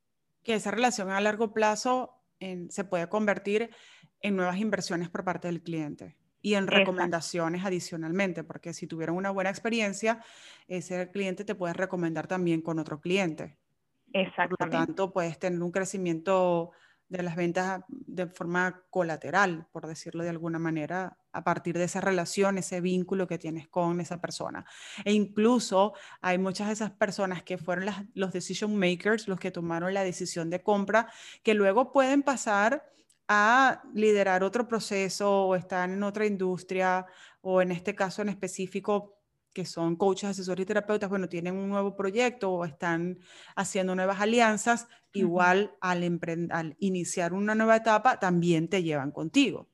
Que 0.43 0.53
esa 0.53 0.69
relación 0.69 1.09
a 1.09 1.19
largo 1.21 1.55
plazo 1.55 2.21
se 2.69 2.83
puede 2.85 3.09
convertir 3.09 3.71
en 4.21 4.35
nuevas 4.35 4.59
inversiones 4.59 5.09
por 5.09 5.23
parte 5.23 5.47
del 5.47 5.63
cliente 5.63 6.17
y 6.45 6.53
en 6.53 6.67
recomendaciones 6.67 7.65
adicionalmente, 7.65 8.43
porque 8.43 8.71
si 8.71 8.85
tuvieron 8.85 9.15
una 9.15 9.31
buena 9.31 9.49
experiencia, 9.49 10.23
ese 10.67 11.09
cliente 11.09 11.43
te 11.43 11.55
puede 11.55 11.73
recomendar 11.73 12.27
también 12.27 12.61
con 12.61 12.77
otro 12.77 13.01
cliente. 13.01 13.57
Exactamente. 14.13 14.55
Por 14.55 14.67
lo 14.67 14.71
tanto, 14.71 15.11
puedes 15.11 15.39
tener 15.39 15.59
un 15.59 15.71
crecimiento 15.71 16.69
de 17.09 17.23
las 17.23 17.35
ventas 17.35 17.81
de 17.87 18.27
forma 18.27 18.83
colateral, 18.91 19.65
por 19.71 19.87
decirlo 19.87 20.21
de 20.21 20.29
alguna 20.29 20.59
manera, 20.59 21.17
a 21.31 21.43
partir 21.43 21.79
de 21.79 21.85
esa 21.85 21.99
relación, 21.99 22.59
ese 22.59 22.79
vínculo 22.79 23.25
que 23.25 23.39
tienes 23.39 23.67
con 23.67 23.99
esa 23.99 24.21
persona. 24.21 24.67
E 25.03 25.13
incluso 25.13 25.93
hay 26.21 26.37
muchas 26.37 26.67
de 26.67 26.73
esas 26.73 26.91
personas 26.91 27.41
que 27.41 27.57
fueron 27.57 27.89
los 28.13 28.31
decision 28.31 28.75
makers, 28.75 29.27
los 29.27 29.39
que 29.39 29.49
tomaron 29.49 29.95
la 29.95 30.03
decisión 30.03 30.51
de 30.51 30.61
compra, 30.61 31.11
que 31.41 31.55
luego 31.55 31.91
pueden 31.91 32.21
pasar 32.21 32.94
a 33.27 33.82
liderar 33.94 34.44
otro 34.44 34.67
proceso 34.67 35.48
o 35.48 35.55
están 35.55 35.94
en 35.94 36.03
otra 36.03 36.25
industria 36.25 37.05
o 37.41 37.62
en 37.62 37.72
este 37.72 37.96
caso 37.96 38.22
en 38.22 38.29
específico 38.29 39.15
que 39.53 39.65
son 39.65 39.96
coaches, 39.96 40.32
asesores 40.32 40.63
y 40.63 40.67
terapeutas, 40.67 41.10
bueno, 41.10 41.29
tienen 41.29 41.55
un 41.55 41.70
nuevo 41.70 41.96
proyecto 41.96 42.51
o 42.51 42.65
están 42.65 43.17
haciendo 43.55 43.96
nuevas 43.96 44.20
alianzas, 44.20 44.89
igual 45.13 45.72
al, 45.79 46.03
al 46.51 46.75
iniciar 46.79 47.32
una 47.32 47.55
nueva 47.55 47.77
etapa 47.77 48.20
también 48.20 48.70
te 48.70 48.84
llevan 48.84 49.12
contigo. 49.12 49.67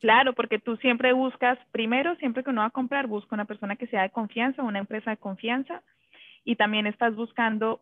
Claro, 0.00 0.34
porque 0.34 0.58
tú 0.58 0.76
siempre 0.76 1.12
buscas, 1.14 1.58
primero, 1.72 2.14
siempre 2.16 2.44
que 2.44 2.50
uno 2.50 2.60
va 2.60 2.68
a 2.68 2.70
comprar, 2.70 3.06
busca 3.06 3.34
una 3.34 3.46
persona 3.46 3.76
que 3.76 3.88
sea 3.88 4.02
de 4.02 4.10
confianza, 4.10 4.62
una 4.62 4.78
empresa 4.78 5.10
de 5.10 5.16
confianza, 5.16 5.82
y 6.44 6.56
también 6.56 6.86
estás 6.86 7.16
buscando 7.16 7.80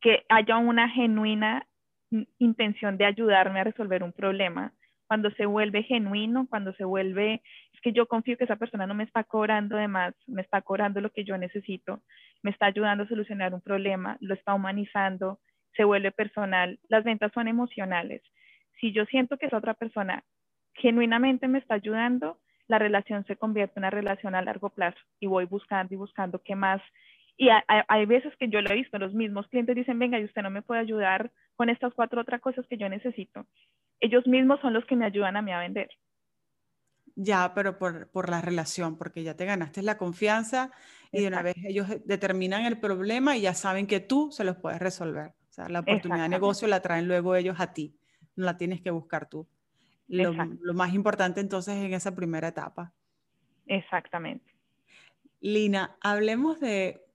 que 0.00 0.24
haya 0.28 0.56
una 0.58 0.88
genuina 0.88 1.66
intención 2.38 2.96
de 2.96 3.04
ayudarme 3.04 3.60
a 3.60 3.64
resolver 3.64 4.02
un 4.02 4.12
problema, 4.12 4.72
cuando 5.08 5.30
se 5.32 5.46
vuelve 5.46 5.82
genuino, 5.84 6.46
cuando 6.48 6.74
se 6.74 6.84
vuelve, 6.84 7.42
es 7.72 7.80
que 7.80 7.92
yo 7.92 8.06
confío 8.06 8.36
que 8.36 8.44
esa 8.44 8.56
persona 8.56 8.86
no 8.86 8.94
me 8.94 9.04
está 9.04 9.24
cobrando 9.24 9.76
de 9.76 9.88
más, 9.88 10.14
me 10.26 10.42
está 10.42 10.60
cobrando 10.60 11.00
lo 11.00 11.10
que 11.10 11.24
yo 11.24 11.38
necesito, 11.38 12.02
me 12.42 12.50
está 12.50 12.66
ayudando 12.66 13.04
a 13.04 13.08
solucionar 13.08 13.54
un 13.54 13.62
problema, 13.62 14.18
lo 14.20 14.34
está 14.34 14.54
humanizando, 14.54 15.40
se 15.74 15.84
vuelve 15.84 16.12
personal. 16.12 16.78
Las 16.88 17.04
ventas 17.04 17.32
son 17.32 17.48
emocionales. 17.48 18.22
Si 18.80 18.92
yo 18.92 19.06
siento 19.06 19.38
que 19.38 19.46
esa 19.46 19.56
otra 19.56 19.74
persona 19.74 20.24
genuinamente 20.74 21.48
me 21.48 21.58
está 21.58 21.74
ayudando, 21.74 22.38
la 22.68 22.78
relación 22.78 23.24
se 23.24 23.36
convierte 23.36 23.74
en 23.76 23.84
una 23.84 23.90
relación 23.90 24.34
a 24.34 24.42
largo 24.42 24.68
plazo 24.68 24.98
y 25.20 25.26
voy 25.26 25.46
buscando 25.46 25.94
y 25.94 25.96
buscando 25.96 26.42
qué 26.42 26.54
más 26.54 26.82
y 27.38 27.48
hay 27.66 28.06
veces 28.06 28.36
que 28.36 28.48
yo 28.48 28.60
lo 28.60 28.68
he 28.70 28.74
visto, 28.74 28.98
los 28.98 29.14
mismos 29.14 29.46
clientes 29.46 29.76
dicen, 29.76 29.96
venga, 29.96 30.18
y 30.18 30.24
usted 30.24 30.42
no 30.42 30.50
me 30.50 30.60
puede 30.60 30.80
ayudar 30.80 31.30
con 31.54 31.70
estas 31.70 31.94
cuatro 31.94 32.20
otras 32.20 32.40
cosas 32.40 32.66
que 32.66 32.76
yo 32.76 32.88
necesito. 32.88 33.46
Ellos 34.00 34.26
mismos 34.26 34.60
son 34.60 34.72
los 34.72 34.84
que 34.86 34.96
me 34.96 35.06
ayudan 35.06 35.36
a 35.36 35.42
mí 35.42 35.52
a 35.52 35.60
vender. 35.60 35.88
Ya, 37.14 37.52
pero 37.54 37.78
por, 37.78 38.10
por 38.10 38.28
la 38.28 38.40
relación, 38.40 38.98
porque 38.98 39.22
ya 39.22 39.36
te 39.36 39.44
ganaste 39.44 39.82
la 39.82 39.96
confianza 39.96 40.72
y 41.12 41.22
de 41.22 41.28
una 41.28 41.42
vez 41.42 41.54
ellos 41.64 41.86
determinan 42.04 42.66
el 42.66 42.80
problema 42.80 43.36
y 43.36 43.42
ya 43.42 43.54
saben 43.54 43.86
que 43.86 44.00
tú 44.00 44.32
se 44.32 44.42
los 44.42 44.56
puedes 44.56 44.80
resolver. 44.80 45.28
O 45.48 45.52
sea, 45.52 45.68
la 45.68 45.80
oportunidad 45.80 46.24
de 46.24 46.28
negocio 46.28 46.66
la 46.66 46.82
traen 46.82 47.06
luego 47.06 47.36
ellos 47.36 47.60
a 47.60 47.72
ti, 47.72 47.96
no 48.34 48.46
la 48.46 48.56
tienes 48.56 48.80
que 48.80 48.90
buscar 48.90 49.28
tú. 49.28 49.48
Lo, 50.08 50.32
lo 50.32 50.74
más 50.74 50.92
importante 50.92 51.40
entonces 51.40 51.76
en 51.76 51.94
esa 51.94 52.16
primera 52.16 52.48
etapa. 52.48 52.92
Exactamente. 53.66 54.52
Lina, 55.40 55.96
hablemos 56.00 56.58
de 56.58 57.07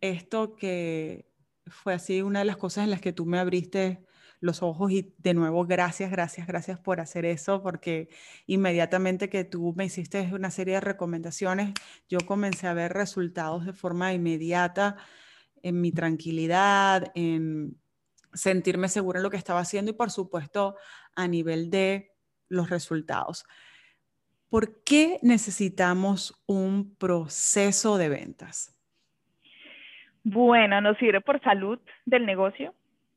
esto 0.00 0.56
que 0.56 1.28
fue 1.66 1.94
así 1.94 2.22
una 2.22 2.40
de 2.40 2.44
las 2.44 2.56
cosas 2.56 2.84
en 2.84 2.90
las 2.90 3.00
que 3.00 3.12
tú 3.12 3.26
me 3.26 3.38
abriste 3.38 4.06
los 4.40 4.62
ojos 4.62 4.92
y 4.92 5.14
de 5.18 5.34
nuevo 5.34 5.66
gracias, 5.66 6.10
gracias, 6.10 6.46
gracias 6.46 6.78
por 6.78 7.00
hacer 7.00 7.24
eso, 7.24 7.62
porque 7.62 8.08
inmediatamente 8.46 9.28
que 9.28 9.44
tú 9.44 9.74
me 9.76 9.86
hiciste 9.86 10.30
una 10.32 10.50
serie 10.50 10.74
de 10.74 10.80
recomendaciones, 10.80 11.72
yo 12.08 12.18
comencé 12.26 12.66
a 12.66 12.74
ver 12.74 12.92
resultados 12.92 13.66
de 13.66 13.72
forma 13.72 14.12
inmediata 14.12 14.96
en 15.62 15.80
mi 15.80 15.90
tranquilidad, 15.92 17.10
en 17.14 17.80
sentirme 18.34 18.88
segura 18.88 19.18
en 19.18 19.24
lo 19.24 19.30
que 19.30 19.36
estaba 19.38 19.60
haciendo 19.60 19.90
y 19.90 19.94
por 19.94 20.10
supuesto 20.10 20.76
a 21.14 21.26
nivel 21.26 21.70
de 21.70 22.12
los 22.48 22.70
resultados. 22.70 23.44
¿Por 24.48 24.82
qué 24.84 25.18
necesitamos 25.22 26.42
un 26.46 26.94
proceso 26.96 27.98
de 27.98 28.08
ventas? 28.08 28.75
Bueno, 30.28 30.80
nos 30.80 30.98
sirve 30.98 31.20
por 31.20 31.40
salud 31.40 31.78
del 32.04 32.26
negocio, 32.26 32.74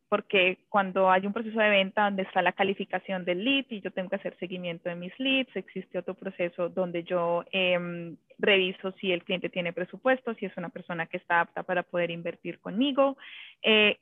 porque 0.09 0.59
cuando 0.69 1.09
hay 1.09 1.25
un 1.25 1.33
proceso 1.33 1.59
de 1.59 1.71
venta 1.71 2.03
donde 2.03 2.21
está 2.21 2.43
la 2.43 2.51
calificación 2.51 3.25
del 3.25 3.43
lead 3.43 3.65
y 3.69 3.81
yo 3.81 3.89
tengo 3.89 4.09
que 4.09 4.17
hacer 4.17 4.37
seguimiento 4.37 4.89
de 4.89 4.95
mis 4.95 5.19
leads, 5.19 5.55
existe 5.55 5.97
otro 5.97 6.13
proceso 6.13 6.69
donde 6.69 7.03
yo 7.03 7.45
em, 7.51 8.15
reviso 8.37 8.91
si 8.99 9.11
el 9.11 9.23
cliente 9.23 9.49
tiene 9.49 9.73
presupuesto, 9.73 10.35
si 10.35 10.45
es 10.45 10.55
una 10.55 10.69
persona 10.69 11.07
que 11.07 11.17
está 11.17 11.41
apta 11.41 11.63
para 11.63 11.81
poder 11.81 12.11
invertir 12.11 12.59
conmigo. 12.59 13.17
Eh, 13.63 13.97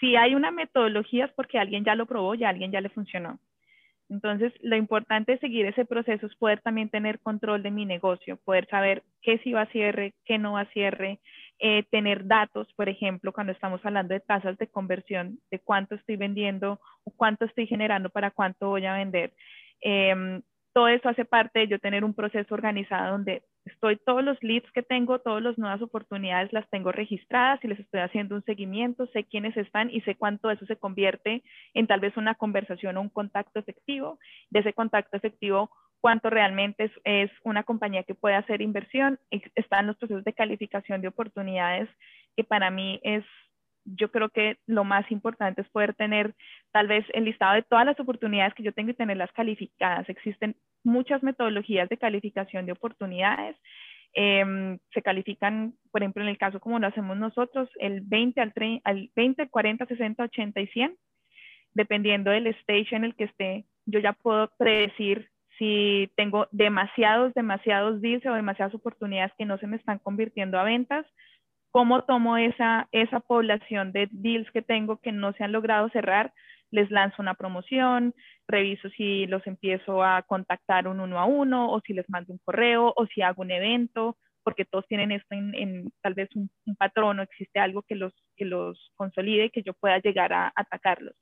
si 0.00 0.16
hay 0.16 0.34
una 0.34 0.50
metodología 0.50 1.26
es 1.26 1.32
porque 1.34 1.60
alguien 1.60 1.84
ya 1.84 1.94
lo 1.94 2.06
probó, 2.06 2.34
ya 2.34 2.48
alguien 2.48 2.72
ya 2.72 2.80
le 2.80 2.88
funcionó. 2.88 3.38
Entonces, 4.10 4.52
lo 4.60 4.74
importante 4.76 5.32
de 5.32 5.38
seguir 5.38 5.66
ese 5.66 5.84
proceso 5.84 6.26
es 6.26 6.34
poder 6.34 6.60
también 6.60 6.88
tener 6.88 7.20
control 7.20 7.62
de 7.62 7.70
mi 7.70 7.86
negocio, 7.86 8.38
poder 8.44 8.66
saber 8.66 9.04
qué 9.22 9.38
sí 9.38 9.52
va 9.52 9.62
a 9.62 9.72
cierre, 9.72 10.14
qué 10.24 10.36
no 10.36 10.54
va 10.54 10.62
a 10.62 10.72
cierre, 10.72 11.20
eh, 11.58 11.84
tener 11.90 12.26
datos, 12.26 12.72
por 12.74 12.88
ejemplo, 12.88 13.32
cuando 13.32 13.52
estamos 13.52 13.80
hablando 13.84 14.14
de 14.14 14.20
tasas 14.20 14.58
de 14.58 14.66
conversión, 14.66 15.38
de 15.50 15.60
cuánto 15.60 15.94
estoy 15.94 16.16
vendiendo 16.16 16.80
o 17.04 17.10
cuánto 17.16 17.44
estoy 17.44 17.66
generando 17.66 18.10
para 18.10 18.30
cuánto 18.30 18.68
voy 18.68 18.86
a 18.86 18.94
vender. 18.94 19.32
Em, 19.80 20.42
todo 20.72 20.88
eso 20.88 21.08
hace 21.08 21.24
parte 21.24 21.60
de 21.60 21.68
yo 21.68 21.78
tener 21.78 22.04
un 22.04 22.14
proceso 22.14 22.52
organizado 22.52 23.12
donde 23.12 23.44
estoy 23.64 23.96
todos 23.96 24.24
los 24.24 24.42
leads 24.42 24.70
que 24.72 24.82
tengo, 24.82 25.20
todas 25.20 25.42
las 25.42 25.56
nuevas 25.56 25.80
oportunidades 25.80 26.52
las 26.52 26.68
tengo 26.68 26.90
registradas 26.90 27.64
y 27.64 27.68
les 27.68 27.78
estoy 27.78 28.00
haciendo 28.00 28.34
un 28.34 28.44
seguimiento, 28.44 29.06
sé 29.08 29.24
quiénes 29.24 29.56
están 29.56 29.88
y 29.90 30.00
sé 30.00 30.16
cuánto 30.16 30.50
eso 30.50 30.66
se 30.66 30.76
convierte 30.76 31.42
en 31.74 31.86
tal 31.86 32.00
vez 32.00 32.16
una 32.16 32.34
conversación 32.34 32.96
o 32.96 33.02
un 33.02 33.08
contacto 33.08 33.60
efectivo. 33.60 34.18
De 34.50 34.60
ese 34.60 34.72
contacto 34.72 35.16
efectivo, 35.16 35.70
cuánto 36.04 36.28
realmente 36.28 36.92
es, 37.04 37.30
una 37.44 37.62
compañía 37.62 38.02
que 38.02 38.14
puede 38.14 38.34
hacer 38.34 38.60
inversión. 38.60 39.18
Están 39.54 39.86
los 39.86 39.96
procesos 39.96 40.22
de 40.22 40.34
calificación 40.34 41.00
de 41.00 41.08
oportunidades, 41.08 41.88
que 42.36 42.44
para 42.44 42.70
mí 42.70 43.00
es 43.02 43.24
yo 43.86 44.10
creo 44.10 44.28
que 44.28 44.58
lo 44.66 44.84
más 44.84 45.10
importante 45.10 45.62
es 45.62 45.68
poder 45.70 45.94
tener 45.94 46.34
tal 46.72 46.88
vez 46.88 47.06
el 47.14 47.24
listado 47.24 47.54
de 47.54 47.62
todas 47.62 47.86
las 47.86 47.98
oportunidades 47.98 48.52
que 48.52 48.62
yo 48.62 48.74
tengo 48.74 48.90
y 48.90 48.94
tenerlas 48.94 49.32
calificadas. 49.32 50.06
Existen 50.10 50.56
muchas 50.82 51.22
metodologías 51.22 51.88
de 51.88 51.96
calificación 51.96 52.66
de 52.66 52.72
oportunidades. 52.72 53.56
Em, 54.12 54.78
se 54.92 55.00
califican, 55.00 55.72
por 55.90 56.02
ejemplo, 56.02 56.22
en 56.22 56.28
el 56.28 56.36
caso 56.36 56.60
como 56.60 56.78
lo 56.78 56.86
hacemos 56.86 57.16
nosotros, 57.16 57.70
el 57.80 58.02
20 58.02 58.42
al, 58.42 58.52
30, 58.52 58.90
al 58.90 59.10
20, 59.16 59.48
40, 59.48 59.86
60, 59.86 60.22
80 60.22 60.60
y 60.60 60.66
100, 60.66 60.96
dependiendo 61.72 62.30
del 62.30 62.48
stage 62.48 62.94
en 62.94 63.04
el 63.04 63.14
que 63.14 63.24
esté, 63.24 63.64
yo 63.86 64.00
ya 64.00 64.12
puedo 64.12 64.50
predecir 64.58 65.30
si 65.58 66.10
tengo 66.16 66.48
demasiados, 66.50 67.34
demasiados 67.34 68.00
deals 68.00 68.24
o 68.26 68.34
demasiadas 68.34 68.74
oportunidades 68.74 69.32
que 69.38 69.44
no 69.44 69.58
se 69.58 69.66
me 69.66 69.76
están 69.76 69.98
convirtiendo 69.98 70.58
a 70.58 70.64
ventas 70.64 71.06
cómo 71.74 72.04
tomo 72.04 72.36
esa, 72.36 72.88
esa 72.92 73.18
población 73.18 73.90
de 73.90 74.08
deals 74.12 74.48
que 74.52 74.62
tengo 74.62 74.98
que 74.98 75.10
no 75.10 75.32
se 75.32 75.42
han 75.42 75.50
logrado 75.50 75.88
cerrar, 75.88 76.32
les 76.70 76.88
lanzo 76.88 77.20
una 77.20 77.34
promoción, 77.34 78.14
reviso 78.46 78.88
si 78.90 79.26
los 79.26 79.44
empiezo 79.44 80.04
a 80.04 80.22
contactar 80.22 80.86
un 80.86 81.00
uno 81.00 81.18
a 81.18 81.24
uno 81.24 81.72
o 81.72 81.80
si 81.80 81.92
les 81.92 82.08
mando 82.08 82.32
un 82.32 82.38
correo 82.44 82.92
o 82.94 83.06
si 83.06 83.22
hago 83.22 83.42
un 83.42 83.50
evento, 83.50 84.16
porque 84.44 84.64
todos 84.64 84.86
tienen 84.86 85.10
esto 85.10 85.34
en, 85.34 85.90
tal 86.00 86.14
vez 86.14 86.28
un, 86.36 86.48
patrón 86.78 87.18
o 87.18 87.22
existe 87.22 87.58
algo 87.58 87.82
que 87.82 87.96
los, 87.96 88.12
que 88.36 88.44
los 88.44 88.92
consolide 88.94 89.46
y 89.46 89.50
que 89.50 89.64
yo 89.64 89.72
pueda 89.74 89.98
llegar 89.98 90.32
a 90.32 90.52
atacarlos. 90.54 91.16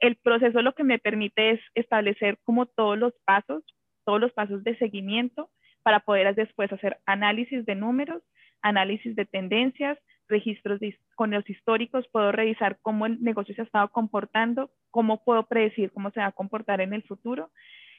El 0.00 0.16
proceso 0.16 0.62
lo 0.62 0.74
que 0.74 0.84
me 0.84 0.98
permite 0.98 1.52
es 1.52 1.60
establecer 1.74 2.38
como 2.44 2.66
todos 2.66 2.98
los 2.98 3.14
pasos, 3.24 3.64
todos 4.04 4.20
los 4.20 4.32
pasos 4.32 4.62
de 4.64 4.76
seguimiento 4.78 5.50
para 5.82 6.00
poder 6.00 6.34
después 6.34 6.72
hacer 6.72 6.98
análisis 7.06 7.64
de 7.64 7.74
números 7.74 8.22
análisis 8.62 9.14
de 9.14 9.24
tendencias, 9.24 9.98
registros 10.28 10.80
con 11.14 11.30
los 11.30 11.48
históricos, 11.48 12.06
puedo 12.10 12.32
revisar 12.32 12.78
cómo 12.82 13.06
el 13.06 13.22
negocio 13.22 13.54
se 13.54 13.60
ha 13.60 13.64
estado 13.64 13.88
comportando, 13.88 14.70
cómo 14.90 15.22
puedo 15.22 15.44
predecir 15.44 15.92
cómo 15.92 16.10
se 16.10 16.20
va 16.20 16.26
a 16.26 16.32
comportar 16.32 16.80
en 16.80 16.92
el 16.92 17.04
futuro. 17.04 17.50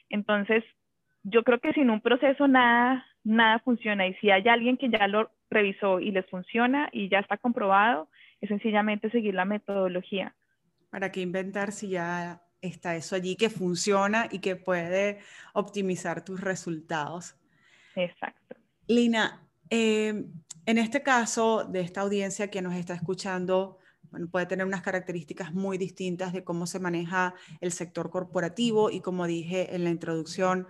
Entonces, 0.09 0.63
yo 1.23 1.43
creo 1.43 1.59
que 1.59 1.73
sin 1.73 1.89
un 1.89 2.01
proceso 2.01 2.47
nada, 2.47 3.05
nada 3.23 3.59
funciona 3.59 4.07
y 4.07 4.13
si 4.15 4.29
hay 4.29 4.47
alguien 4.47 4.77
que 4.77 4.89
ya 4.89 5.07
lo 5.07 5.31
revisó 5.49 5.99
y 5.99 6.11
les 6.11 6.25
funciona 6.29 6.89
y 6.91 7.09
ya 7.09 7.19
está 7.19 7.37
comprobado, 7.37 8.09
es 8.41 8.49
sencillamente 8.49 9.09
seguir 9.09 9.33
la 9.33 9.45
metodología. 9.45 10.35
¿Para 10.97 11.11
qué 11.11 11.21
inventar 11.21 11.71
si 11.73 11.89
ya 11.89 12.41
está 12.59 12.95
eso 12.95 13.15
allí 13.15 13.35
que 13.35 13.51
funciona 13.51 14.27
y 14.31 14.39
que 14.39 14.55
puede 14.55 15.19
optimizar 15.53 16.25
tus 16.25 16.41
resultados? 16.41 17.35
Exacto. 17.95 18.55
Lina, 18.87 19.47
eh, 19.69 20.25
en 20.65 20.77
este 20.79 21.03
caso 21.03 21.65
de 21.65 21.81
esta 21.81 22.01
audiencia 22.01 22.49
que 22.49 22.63
nos 22.63 22.73
está 22.73 22.95
escuchando, 22.95 23.77
puede 24.31 24.47
tener 24.47 24.65
unas 24.65 24.81
características 24.81 25.53
muy 25.53 25.77
distintas 25.77 26.33
de 26.33 26.43
cómo 26.43 26.65
se 26.65 26.79
maneja 26.79 27.35
el 27.61 27.71
sector 27.71 28.09
corporativo 28.09 28.89
y 28.89 29.01
como 29.01 29.27
dije 29.27 29.75
en 29.75 29.83
la 29.83 29.91
introducción, 29.91 30.65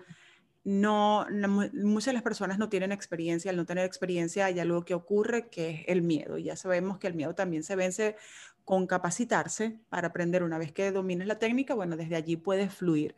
no, 0.65 1.25
muchas 1.71 2.07
de 2.07 2.13
las 2.15 2.23
personas 2.23 2.59
no 2.59 2.67
tienen 2.67 2.91
experiencia, 2.91 3.49
al 3.49 3.55
no 3.55 3.65
tener 3.65 3.85
experiencia 3.85 4.47
hay 4.47 4.59
algo 4.59 4.83
que 4.83 4.93
ocurre 4.93 5.47
que 5.47 5.69
es 5.69 5.85
el 5.87 6.01
miedo. 6.01 6.37
Ya 6.37 6.57
sabemos 6.57 6.97
que 6.97 7.07
el 7.07 7.13
miedo 7.13 7.33
también 7.33 7.63
se 7.63 7.77
vence 7.77 8.17
con 8.67 8.85
capacitarse 8.85 9.79
para 9.87 10.09
aprender 10.09 10.43
una 10.43 10.57
vez 10.57 10.73
que 10.73 10.91
domines 10.91 11.25
la 11.25 11.39
técnica, 11.39 11.73
bueno, 11.73 11.95
desde 11.95 12.17
allí 12.17 12.35
puedes 12.35 12.73
fluir. 12.73 13.15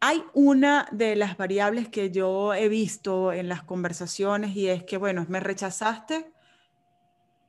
Hay 0.00 0.22
una 0.34 0.86
de 0.92 1.16
las 1.16 1.38
variables 1.38 1.88
que 1.88 2.10
yo 2.10 2.52
he 2.52 2.68
visto 2.68 3.32
en 3.32 3.48
las 3.48 3.62
conversaciones 3.62 4.54
y 4.54 4.68
es 4.68 4.84
que, 4.84 4.98
bueno, 4.98 5.24
me 5.30 5.40
rechazaste 5.40 6.30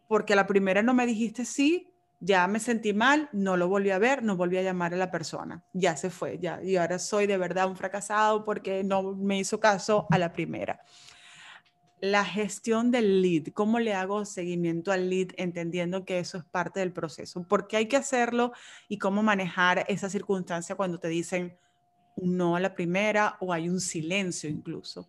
porque 0.07 0.37
la 0.37 0.47
primera 0.47 0.81
no 0.81 0.93
me 0.93 1.05
dijiste 1.05 1.43
sí, 1.43 1.91
ya 2.21 2.47
me 2.47 2.61
sentí 2.61 2.93
mal, 2.93 3.27
no 3.33 3.57
lo 3.57 3.67
volví 3.67 3.91
a 3.91 3.99
ver, 3.99 4.23
no 4.23 4.37
volví 4.37 4.55
a 4.55 4.63
llamar 4.63 4.93
a 4.93 4.97
la 4.97 5.11
persona, 5.11 5.61
ya 5.73 5.97
se 5.97 6.09
fue, 6.09 6.39
ya, 6.39 6.63
y 6.63 6.77
ahora 6.77 6.97
soy 6.97 7.27
de 7.27 7.37
verdad 7.37 7.67
un 7.67 7.75
fracasado 7.75 8.45
porque 8.45 8.85
no 8.85 9.15
me 9.15 9.37
hizo 9.37 9.59
caso 9.59 10.07
a 10.09 10.17
la 10.17 10.31
primera. 10.31 10.79
La 12.01 12.23
gestión 12.23 12.91
del 12.91 13.21
lead, 13.21 13.53
¿cómo 13.53 13.79
le 13.79 13.93
hago 13.93 14.23
seguimiento 14.23 14.91
al 14.91 15.09
lead 15.09 15.29
entendiendo 15.37 16.05
que 16.05 16.19
eso 16.19 16.37
es 16.37 16.45
parte 16.45 16.79
del 16.79 16.93
proceso? 16.93 17.45
¿Por 17.47 17.67
qué 17.67 17.77
hay 17.77 17.87
que 17.87 17.97
hacerlo 17.97 18.53
y 18.87 18.97
cómo 18.99 19.21
manejar 19.21 19.83
esa 19.87 20.09
circunstancia 20.09 20.75
cuando 20.75 20.99
te 20.99 21.09
dicen, 21.09 21.57
no 22.15 22.55
a 22.55 22.59
la 22.59 22.73
primera 22.73 23.35
o 23.41 23.51
hay 23.51 23.67
un 23.67 23.81
silencio 23.81 24.49
incluso? 24.49 25.07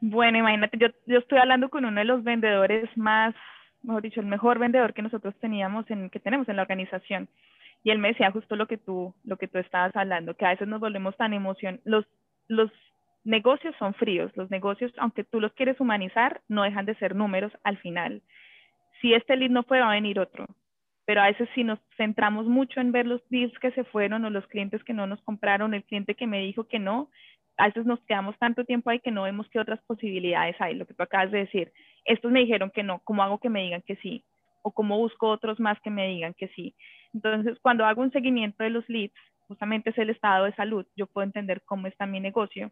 Bueno, 0.00 0.38
imagínate, 0.38 0.78
yo, 0.78 0.88
yo 1.06 1.18
estoy 1.18 1.38
hablando 1.38 1.70
con 1.70 1.84
uno 1.84 1.98
de 1.98 2.04
los 2.04 2.22
vendedores 2.22 2.88
más, 2.96 3.34
mejor 3.82 4.02
dicho, 4.02 4.20
el 4.20 4.26
mejor 4.26 4.60
vendedor 4.60 4.94
que 4.94 5.02
nosotros 5.02 5.34
teníamos, 5.40 5.90
en, 5.90 6.08
que 6.10 6.20
tenemos 6.20 6.48
en 6.48 6.56
la 6.56 6.62
organización. 6.62 7.28
Y 7.82 7.90
él 7.90 7.98
me 7.98 8.08
decía 8.08 8.30
justo 8.30 8.54
lo 8.54 8.68
que 8.68 8.76
tú, 8.76 9.14
lo 9.24 9.36
que 9.38 9.48
tú 9.48 9.58
estabas 9.58 9.94
hablando, 9.96 10.34
que 10.34 10.46
a 10.46 10.50
veces 10.50 10.68
nos 10.68 10.80
volvemos 10.80 11.16
tan 11.16 11.32
emoción. 11.32 11.80
Los, 11.84 12.06
los 12.46 12.70
negocios 13.28 13.74
son 13.78 13.94
fríos, 13.94 14.32
los 14.36 14.50
negocios, 14.50 14.92
aunque 14.98 15.24
tú 15.24 15.40
los 15.40 15.52
quieres 15.52 15.78
humanizar, 15.80 16.40
no 16.48 16.62
dejan 16.64 16.86
de 16.86 16.96
ser 16.96 17.14
números 17.14 17.52
al 17.62 17.78
final. 17.78 18.22
Si 19.00 19.14
este 19.14 19.36
lead 19.36 19.50
no 19.50 19.62
fue, 19.62 19.80
va 19.80 19.90
a 19.90 19.94
venir 19.94 20.18
otro 20.18 20.46
pero 21.08 21.22
a 21.22 21.28
veces 21.28 21.48
si 21.54 21.64
nos 21.64 21.78
centramos 21.96 22.44
mucho 22.44 22.80
en 22.80 22.92
ver 22.92 23.06
los 23.06 23.26
deals 23.30 23.58
que 23.60 23.70
se 23.70 23.82
fueron 23.84 24.26
o 24.26 24.30
los 24.30 24.46
clientes 24.46 24.84
que 24.84 24.92
no 24.92 25.06
nos 25.06 25.18
compraron, 25.22 25.72
el 25.72 25.82
cliente 25.82 26.14
que 26.14 26.26
me 26.26 26.40
dijo 26.40 26.64
que 26.64 26.78
no, 26.78 27.08
a 27.56 27.68
veces 27.68 27.86
nos 27.86 27.98
quedamos 28.00 28.38
tanto 28.38 28.62
tiempo 28.66 28.90
ahí 28.90 29.00
que 29.00 29.10
no 29.10 29.22
vemos 29.22 29.48
qué 29.48 29.58
otras 29.58 29.80
posibilidades 29.86 30.56
hay, 30.60 30.74
lo 30.74 30.84
que 30.84 30.92
tú 30.92 31.02
acabas 31.02 31.30
de 31.30 31.38
decir. 31.38 31.72
Estos 32.04 32.30
me 32.30 32.40
dijeron 32.40 32.70
que 32.70 32.82
no, 32.82 32.98
¿cómo 33.04 33.22
hago 33.22 33.38
que 33.38 33.48
me 33.48 33.62
digan 33.62 33.80
que 33.86 33.96
sí? 33.96 34.22
O 34.60 34.70
cómo 34.70 34.98
busco 34.98 35.30
otros 35.30 35.58
más 35.58 35.80
que 35.80 35.88
me 35.88 36.06
digan 36.08 36.34
que 36.34 36.48
sí. 36.48 36.74
Entonces, 37.14 37.58
cuando 37.62 37.86
hago 37.86 38.02
un 38.02 38.12
seguimiento 38.12 38.62
de 38.62 38.68
los 38.68 38.86
leads, 38.90 39.16
justamente 39.46 39.88
es 39.88 39.96
el 39.96 40.10
estado 40.10 40.44
de 40.44 40.54
salud, 40.56 40.84
yo 40.94 41.06
puedo 41.06 41.24
entender 41.24 41.62
cómo 41.64 41.86
está 41.86 42.04
mi 42.04 42.20
negocio. 42.20 42.70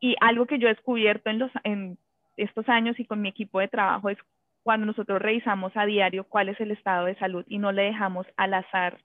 Y 0.00 0.16
algo 0.20 0.46
que 0.46 0.58
yo 0.58 0.68
he 0.68 0.74
descubierto 0.74 1.30
en, 1.30 1.38
los, 1.38 1.50
en 1.64 1.98
estos 2.36 2.68
años 2.68 2.98
y 2.98 3.04
con 3.04 3.20
mi 3.20 3.28
equipo 3.28 3.60
de 3.60 3.68
trabajo 3.68 4.10
es 4.10 4.18
cuando 4.62 4.86
nosotros 4.86 5.20
revisamos 5.20 5.74
a 5.76 5.86
diario 5.86 6.24
cuál 6.24 6.50
es 6.50 6.60
el 6.60 6.70
estado 6.70 7.06
de 7.06 7.16
salud 7.16 7.44
y 7.48 7.58
no 7.58 7.72
le 7.72 7.84
dejamos 7.84 8.26
al 8.36 8.54
azar 8.54 8.98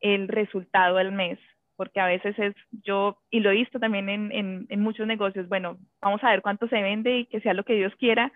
el 0.00 0.28
resultado 0.28 0.96
del 0.96 1.12
mes, 1.12 1.38
porque 1.76 2.00
a 2.00 2.06
veces 2.06 2.38
es 2.38 2.54
yo, 2.82 3.18
y 3.30 3.40
lo 3.40 3.50
he 3.50 3.56
visto 3.56 3.78
también 3.78 4.08
en, 4.08 4.66
en, 4.68 4.80
muchos 4.80 5.06
negocios, 5.06 5.48
bueno, 5.48 5.76
vamos 6.00 6.22
a 6.24 6.30
ver 6.30 6.42
cuánto 6.42 6.68
se 6.68 6.80
vende 6.80 7.18
y 7.18 7.26
que 7.26 7.40
sea 7.40 7.54
lo 7.54 7.64
que 7.64 7.74
Dios 7.74 7.94
quiera, 7.96 8.32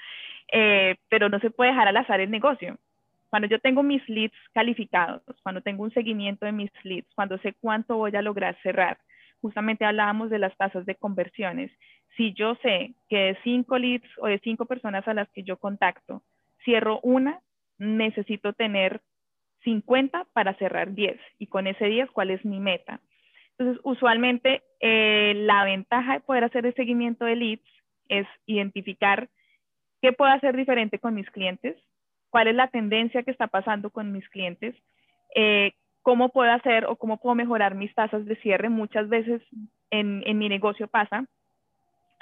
eh, 0.53 0.97
pero 1.09 1.29
no 1.29 1.39
se 1.41 1.51
puede 1.51 1.71
dejar 1.71 1.89
al 1.89 1.97
azar 1.97 2.21
el 2.21 2.31
negocio. 2.31 2.79
Cuando 3.31 3.49
yo 3.49 3.61
tengo 3.61 3.83
mis 3.83 4.07
leads 4.09 4.37
calificados, 4.53 5.23
cuando 5.43 5.61
tengo 5.61 5.85
un 5.85 5.93
seguimiento 5.93 6.45
de 6.45 6.53
mis 6.53 6.71
leads, 6.83 7.09
cuando 7.15 7.39
sé 7.39 7.55
cuánto 7.61 7.97
voy 7.97 8.15
a 8.17 8.23
lograr 8.23 8.57
cerrar, 8.63 8.99
justamente 9.41 9.85
hablábamos 9.85 10.31
de 10.31 10.39
las 10.39 10.57
tasas 10.57 10.87
de 10.87 10.95
conversiones. 10.95 11.71
Si 12.17 12.33
yo 12.35 12.57
sé 12.57 12.95
que 13.09 13.17
de 13.17 13.39
cinco 13.43 13.79
leads 13.79 14.09
o 14.19 14.27
de 14.27 14.39
cinco 14.41 14.67
personas 14.67 15.07
a 15.09 15.15
las 15.15 15.29
que 15.31 15.43
yo 15.43 15.57
contacto, 15.57 16.23
cierro 16.65 17.01
una, 17.03 17.41
necesito 17.79 18.53
tener 18.53 19.01
50 19.65 20.27
para 20.33 20.55
cerrar 20.55 20.95
10 20.95 21.19
y 21.39 21.47
con 21.47 21.67
ese 21.67 21.87
10, 21.87 22.11
¿cuál 22.11 22.31
es 22.31 22.45
mi 22.45 22.61
meta? 22.61 23.01
Entonces, 23.59 23.81
usualmente 23.85 24.63
eh, 24.81 25.35
la 25.37 25.65
ventaja 25.65 26.15
de 26.15 26.21
poder 26.21 26.45
hacer 26.45 26.65
el 26.65 26.75
seguimiento 26.75 27.25
de 27.25 27.37
leads 27.37 27.69
es 28.09 28.27
identificar 28.47 29.29
qué 30.01 30.13
puedo 30.13 30.33
hacer 30.33 30.57
diferente 30.57 30.99
con 30.99 31.15
mis 31.15 31.31
clientes, 31.31 31.77
cuál 32.31 32.49
es 32.49 32.55
la 32.55 32.69
tendencia 32.69 33.23
que 33.23 33.31
está 33.31 33.49
pasando 33.49 33.91
con 33.91 34.13
mis 34.13 34.29
clientes, 34.31 34.75
eh, 35.35 35.73
cómo 36.03 36.31
puedo 36.31 36.51
hacer 36.51 36.87
o 36.87 36.97
cómo 36.97 37.19
puedo 37.19 37.35
mejorar 37.35 37.75
mis 37.75 37.95
tasas 37.95 38.25
de 38.25 38.37
cierre. 38.37 38.69
Muchas 38.69 39.09
veces 39.09 39.43
en, 39.91 40.23
en 40.27 40.39
mi 40.39 40.49
negocio 40.49 40.89
pasa 40.89 41.25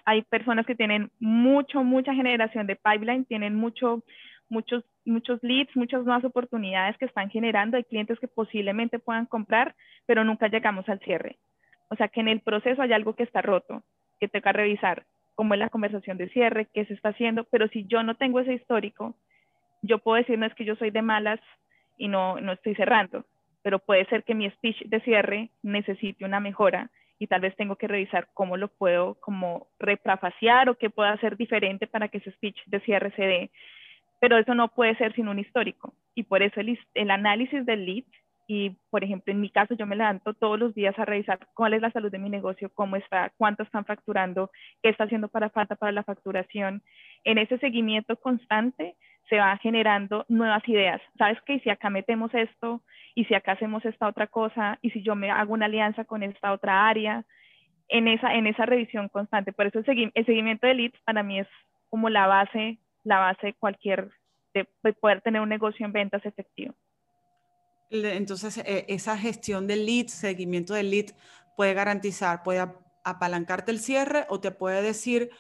hay 0.09 0.23
personas 0.23 0.65
que 0.65 0.75
tienen 0.75 1.11
mucho, 1.21 1.85
mucha 1.85 2.15
generación 2.15 2.67
de 2.67 2.77
pipeline, 2.77 3.27
tienen 3.27 3.55
mucho, 3.55 4.03
muchos, 4.49 4.83
muchos 5.05 5.39
leads, 5.43 5.77
muchas 5.77 6.03
nuevas 6.03 6.25
oportunidades 6.25 6.97
que 6.97 7.05
están 7.05 7.29
generando. 7.29 7.77
Hay 7.77 7.85
clientes 7.85 8.19
que 8.19 8.27
posiblemente 8.27 8.99
puedan 8.99 9.27
comprar, 9.27 9.75
pero 10.07 10.25
nunca 10.25 10.49
llegamos 10.49 10.89
al 10.89 10.99
cierre. 11.01 11.37
O 11.91 11.97
sea 11.97 12.09
que 12.09 12.21
en 12.21 12.29
el 12.29 12.41
proceso 12.41 12.81
hay 12.81 12.95
algo 12.95 13.15
que 13.15 13.23
está 13.23 13.43
roto, 13.43 13.83
que 14.19 14.29
toca 14.29 14.51
revisar, 14.51 15.05
cómo 15.35 15.53
es 15.53 15.61
la 15.61 15.69
conversación 15.69 16.17
de 16.17 16.31
cierre, 16.31 16.69
qué 16.73 16.87
se 16.87 16.95
está 16.95 17.11
haciendo, 17.11 17.45
pero 17.45 17.69
si 17.69 17.85
yo 17.87 18.03
no 18.03 18.15
tengo 18.15 18.41
ese 18.41 18.55
histórico, 18.55 19.15
yo 19.83 19.99
puedo 19.99 20.17
decir, 20.17 20.39
no 20.39 20.47
es 20.47 20.55
que 20.55 20.65
yo 20.65 20.75
soy 20.77 20.91
de 20.91 21.03
malas 21.03 21.41
y 21.99 22.09
no, 22.09 22.41
no 22.41 22.53
estoy 22.53 22.75
cerrando, 22.77 23.27
pero 23.63 23.79
puede 23.79 24.05
ser 24.07 24.25
que 24.25 24.35
mi 24.35 24.51
speech 24.51 24.85
de 24.87 25.01
cierre 25.01 25.51
necesite 25.63 26.25
una 26.25 26.41
mejora 26.41 26.91
y 27.19 27.27
tal 27.27 27.41
vez 27.41 27.57
tengo 27.57 27.77
que 27.77 27.89
revisar 27.89 28.29
cómo 28.35 28.57
lo 28.57 28.69
puedo 28.69 29.17
como 29.21 29.69
reprafaciar 29.79 30.69
o 30.69 30.77
qué 30.77 30.91
puedo 30.91 31.09
hacer 31.09 31.37
diferente 31.37 31.87
para 31.87 32.09
que 32.09 32.19
ese 32.19 32.31
speech 32.33 32.59
de 32.67 32.81
cierre 32.81 33.11
se 33.17 33.23
dé. 33.23 33.51
Pero 34.21 34.39
eso 34.39 34.55
no 34.55 34.69
puede 34.69 34.97
ser 34.97 35.15
sin 35.15 35.29
un 35.29 35.39
histórico 35.39 35.95
y 36.15 36.25
por 36.25 36.43
eso 36.43 36.61
el, 36.61 36.79
el 36.95 37.11
análisis 37.11 37.65
del 37.67 37.85
lead 37.87 38.05
y, 38.51 38.71
por 38.89 39.05
ejemplo, 39.05 39.31
en 39.31 39.43
mi 39.43 39.51
caso 39.51 39.75
yo 39.75 39.87
me 39.87 39.95
levanto 39.95 40.33
todos 40.33 40.59
los 40.59 40.75
días 40.75 40.99
a 40.99 41.05
revisar 41.05 41.39
cuál 41.55 41.75
es 41.75 41.83
la 41.83 41.93
salud 41.93 42.11
de 42.11 42.19
mi 42.19 42.31
negocio, 42.31 42.71
cómo 42.73 42.97
está, 42.97 43.31
cuánto 43.37 43.63
están 43.63 43.85
facturando, 43.85 44.51
qué 44.83 44.89
está 44.89 45.05
haciendo 45.05 45.29
para 45.29 45.51
falta 45.51 45.77
para 45.77 45.93
la 45.93 46.03
facturación. 46.03 46.83
En 47.25 47.37
ese 47.37 47.59
seguimiento 47.59 48.17
constante 48.17 48.97
se 49.29 49.37
van 49.37 49.59
generando 49.59 50.25
nuevas 50.29 50.67
ideas. 50.69 51.01
¿Sabes 51.17 51.39
qué? 51.47 51.61
Si 51.61 51.71
acá 51.71 51.91
metemos 51.91 52.33
esto, 52.35 52.83
y 53.15 53.25
si 53.25 53.35
acá 53.35 53.53
hacemos 53.53 53.85
esta 53.85 54.09
otra 54.09 54.27
cosa, 54.27 54.79
y 54.83 54.91
si 54.91 55.03
yo 55.03 55.15
me 55.15 55.31
hago 55.31 55.53
una 55.53 55.67
alianza 55.67 56.05
con 56.05 56.23
esta 56.23 56.53
otra 56.53 56.89
área, 56.89 57.25
en 57.89 58.07
esa, 58.07 58.35
en 58.35 58.47
esa 58.47 58.67
revisión 58.67 59.09
constante. 59.09 59.53
Por 59.53 59.67
eso 59.67 59.79
el, 59.79 60.13
seguimiento 60.27 60.67
de 60.67 60.75
leads 60.75 61.01
para 61.05 61.23
mí 61.23 61.41
es 61.41 61.49
como 61.89 62.11
la 62.11 62.27
base, 62.27 62.79
la 63.03 63.19
base 63.19 63.49
de 63.49 63.55
cualquier, 63.55 64.11
de 64.53 64.93
poder 64.93 65.23
tener 65.23 65.41
un 65.41 65.49
negocio 65.49 65.87
en 65.87 65.93
ventas 65.93 66.25
efectivo. 66.27 66.75
Entonces, 67.91 68.59
eh, 68.59 68.85
esa 68.89 69.17
gestión 69.17 69.67
del 69.67 69.87
lead, 69.87 70.09
seguimiento 70.09 70.75
del 70.75 70.91
lead, 70.91 71.07
puede 71.57 71.75
garantizar, 71.75 72.43
puede 72.43 72.67
apalancarte 73.05 73.71
el 73.71 73.79
cierre 73.79 74.27
o 74.29 74.41
te 74.41 74.51
puede 74.51 74.83
decir 74.83 75.31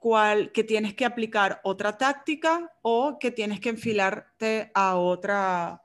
cuál, 0.00 0.50
que 0.50 0.64
tienes 0.64 0.94
que 0.94 1.04
aplicar 1.04 1.60
otra 1.62 1.96
táctica 1.96 2.72
o 2.82 3.18
que 3.20 3.30
tienes 3.30 3.60
que 3.60 3.68
enfilarte 3.68 4.72
a 4.74 4.96
otra, 4.96 5.82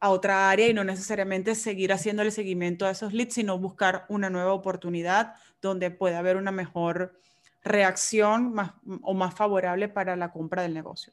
a 0.00 0.10
otra 0.10 0.50
área 0.50 0.66
y 0.66 0.74
no 0.74 0.82
necesariamente 0.82 1.54
seguir 1.54 1.92
haciendo 1.92 2.22
el 2.22 2.32
seguimiento 2.32 2.86
a 2.86 2.90
esos 2.90 3.12
leads, 3.12 3.34
sino 3.34 3.58
buscar 3.58 4.06
una 4.08 4.30
nueva 4.30 4.54
oportunidad 4.54 5.34
donde 5.60 5.90
pueda 5.90 6.18
haber 6.18 6.36
una 6.36 6.50
mejor 6.50 7.20
reacción 7.62 8.54
más, 8.54 8.72
o 9.02 9.12
más 9.12 9.34
favorable 9.34 9.88
para 9.88 10.16
la 10.16 10.32
compra 10.32 10.62
del 10.62 10.72
negocio. 10.72 11.12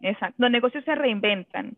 Exacto. 0.00 0.36
Los 0.38 0.50
negocios 0.50 0.84
se 0.84 0.94
reinventan. 0.94 1.76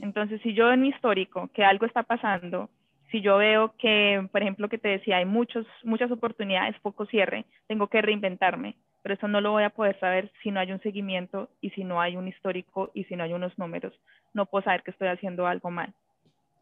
Entonces, 0.00 0.40
si 0.42 0.52
yo 0.54 0.72
en 0.72 0.80
mi 0.80 0.88
histórico 0.88 1.48
que 1.54 1.62
algo 1.62 1.86
está 1.86 2.02
pasando, 2.02 2.70
si 3.10 3.20
yo 3.20 3.36
veo 3.36 3.74
que, 3.78 4.26
por 4.32 4.42
ejemplo, 4.42 4.68
que 4.68 4.78
te 4.78 4.88
decía, 4.88 5.18
hay 5.18 5.24
muchos, 5.24 5.66
muchas 5.84 6.10
oportunidades, 6.10 6.74
poco 6.80 7.06
cierre, 7.06 7.44
tengo 7.68 7.86
que 7.86 8.02
reinventarme, 8.02 8.74
pero 9.06 9.14
eso 9.14 9.28
no 9.28 9.40
lo 9.40 9.52
voy 9.52 9.62
a 9.62 9.70
poder 9.70 9.96
saber 10.00 10.32
si 10.42 10.50
no 10.50 10.58
hay 10.58 10.72
un 10.72 10.80
seguimiento 10.80 11.48
y 11.60 11.70
si 11.70 11.84
no 11.84 12.00
hay 12.00 12.16
un 12.16 12.26
histórico 12.26 12.90
y 12.92 13.04
si 13.04 13.14
no 13.14 13.22
hay 13.22 13.34
unos 13.34 13.56
números. 13.56 13.92
No 14.34 14.46
puedo 14.46 14.64
saber 14.64 14.82
que 14.82 14.90
estoy 14.90 15.06
haciendo 15.06 15.46
algo 15.46 15.70
mal. 15.70 15.94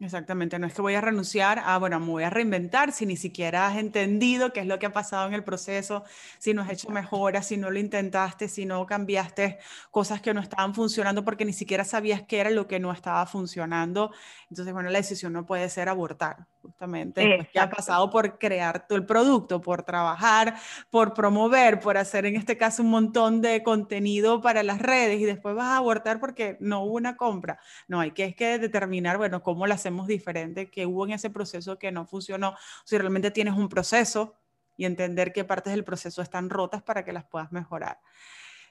Exactamente, 0.00 0.58
no 0.58 0.66
es 0.66 0.74
que 0.74 0.82
voy 0.82 0.94
a 0.94 1.00
renunciar 1.00 1.60
a, 1.64 1.78
bueno, 1.78 2.00
me 2.00 2.06
voy 2.06 2.24
a 2.24 2.30
reinventar 2.30 2.90
si 2.90 3.06
ni 3.06 3.16
siquiera 3.16 3.68
has 3.68 3.76
entendido 3.76 4.52
qué 4.52 4.58
es 4.58 4.66
lo 4.66 4.80
que 4.80 4.86
ha 4.86 4.92
pasado 4.92 5.28
en 5.28 5.34
el 5.34 5.44
proceso, 5.44 6.02
si 6.38 6.52
no 6.52 6.62
has 6.62 6.70
hecho 6.70 6.90
mejoras, 6.90 7.46
si 7.46 7.56
no 7.56 7.70
lo 7.70 7.78
intentaste, 7.78 8.48
si 8.48 8.66
no 8.66 8.84
cambiaste 8.86 9.58
cosas 9.92 10.20
que 10.20 10.34
no 10.34 10.40
estaban 10.40 10.74
funcionando 10.74 11.24
porque 11.24 11.44
ni 11.44 11.52
siquiera 11.52 11.84
sabías 11.84 12.22
qué 12.22 12.40
era 12.40 12.50
lo 12.50 12.66
que 12.66 12.80
no 12.80 12.90
estaba 12.90 13.24
funcionando. 13.26 14.12
Entonces, 14.50 14.74
bueno, 14.74 14.90
la 14.90 14.98
decisión 14.98 15.32
no 15.32 15.46
puede 15.46 15.68
ser 15.68 15.88
abortar, 15.88 16.46
justamente, 16.60 17.48
que 17.52 17.60
ha 17.60 17.70
pasado 17.70 18.10
por 18.10 18.38
crear 18.38 18.88
todo 18.88 18.98
el 18.98 19.06
producto, 19.06 19.60
por 19.60 19.84
trabajar, 19.84 20.56
por 20.90 21.14
promover, 21.14 21.78
por 21.78 21.96
hacer 21.96 22.26
en 22.26 22.34
este 22.34 22.56
caso 22.56 22.82
un 22.82 22.90
montón 22.90 23.40
de 23.40 23.62
contenido 23.62 24.40
para 24.40 24.64
las 24.64 24.80
redes 24.80 25.20
y 25.20 25.24
después 25.24 25.54
vas 25.54 25.66
a 25.66 25.76
abortar 25.76 26.18
porque 26.18 26.56
no 26.58 26.82
hubo 26.82 26.96
una 26.96 27.16
compra. 27.16 27.60
No, 27.86 28.00
hay 28.00 28.10
que, 28.10 28.24
es 28.24 28.34
que 28.34 28.58
determinar, 28.58 29.18
bueno, 29.18 29.42
cómo 29.42 29.66
las 29.68 29.83
hacemos 29.84 30.06
diferente, 30.06 30.70
que 30.70 30.86
hubo 30.86 31.04
en 31.04 31.12
ese 31.12 31.28
proceso 31.28 31.78
que 31.78 31.92
no 31.92 32.06
funcionó, 32.06 32.56
si 32.84 32.96
realmente 32.96 33.30
tienes 33.30 33.54
un 33.54 33.68
proceso 33.68 34.34
y 34.76 34.86
entender 34.86 35.32
qué 35.32 35.44
partes 35.44 35.74
del 35.74 35.84
proceso 35.84 36.22
están 36.22 36.48
rotas 36.48 36.82
para 36.82 37.04
que 37.04 37.12
las 37.12 37.24
puedas 37.24 37.52
mejorar. 37.52 37.98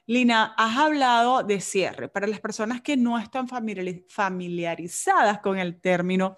Lina, 0.08 0.54
has 0.58 0.78
hablado 0.78 1.44
de 1.44 1.62
cierre. 1.62 2.10
Para 2.10 2.28
las 2.28 2.40
personas 2.40 2.82
que 2.82 2.98
no 2.98 3.20
están 3.20 3.48
familiarizadas 3.48 5.40
con 5.40 5.60
el 5.60 5.80
término, 5.80 6.36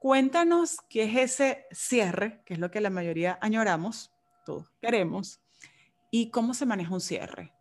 cuéntanos 0.00 0.78
qué 0.90 1.04
es 1.04 1.16
ese 1.16 1.66
cierre, 1.70 2.42
que 2.44 2.54
es 2.54 2.60
lo 2.60 2.70
que 2.70 2.80
la 2.80 2.90
mayoría 2.90 3.38
añoramos, 3.40 4.12
todos 4.44 4.68
queremos, 4.82 5.40
y 6.10 6.30
cómo 6.30 6.54
se 6.54 6.66
maneja 6.66 6.92
un 6.92 7.00
cierre. 7.00 7.52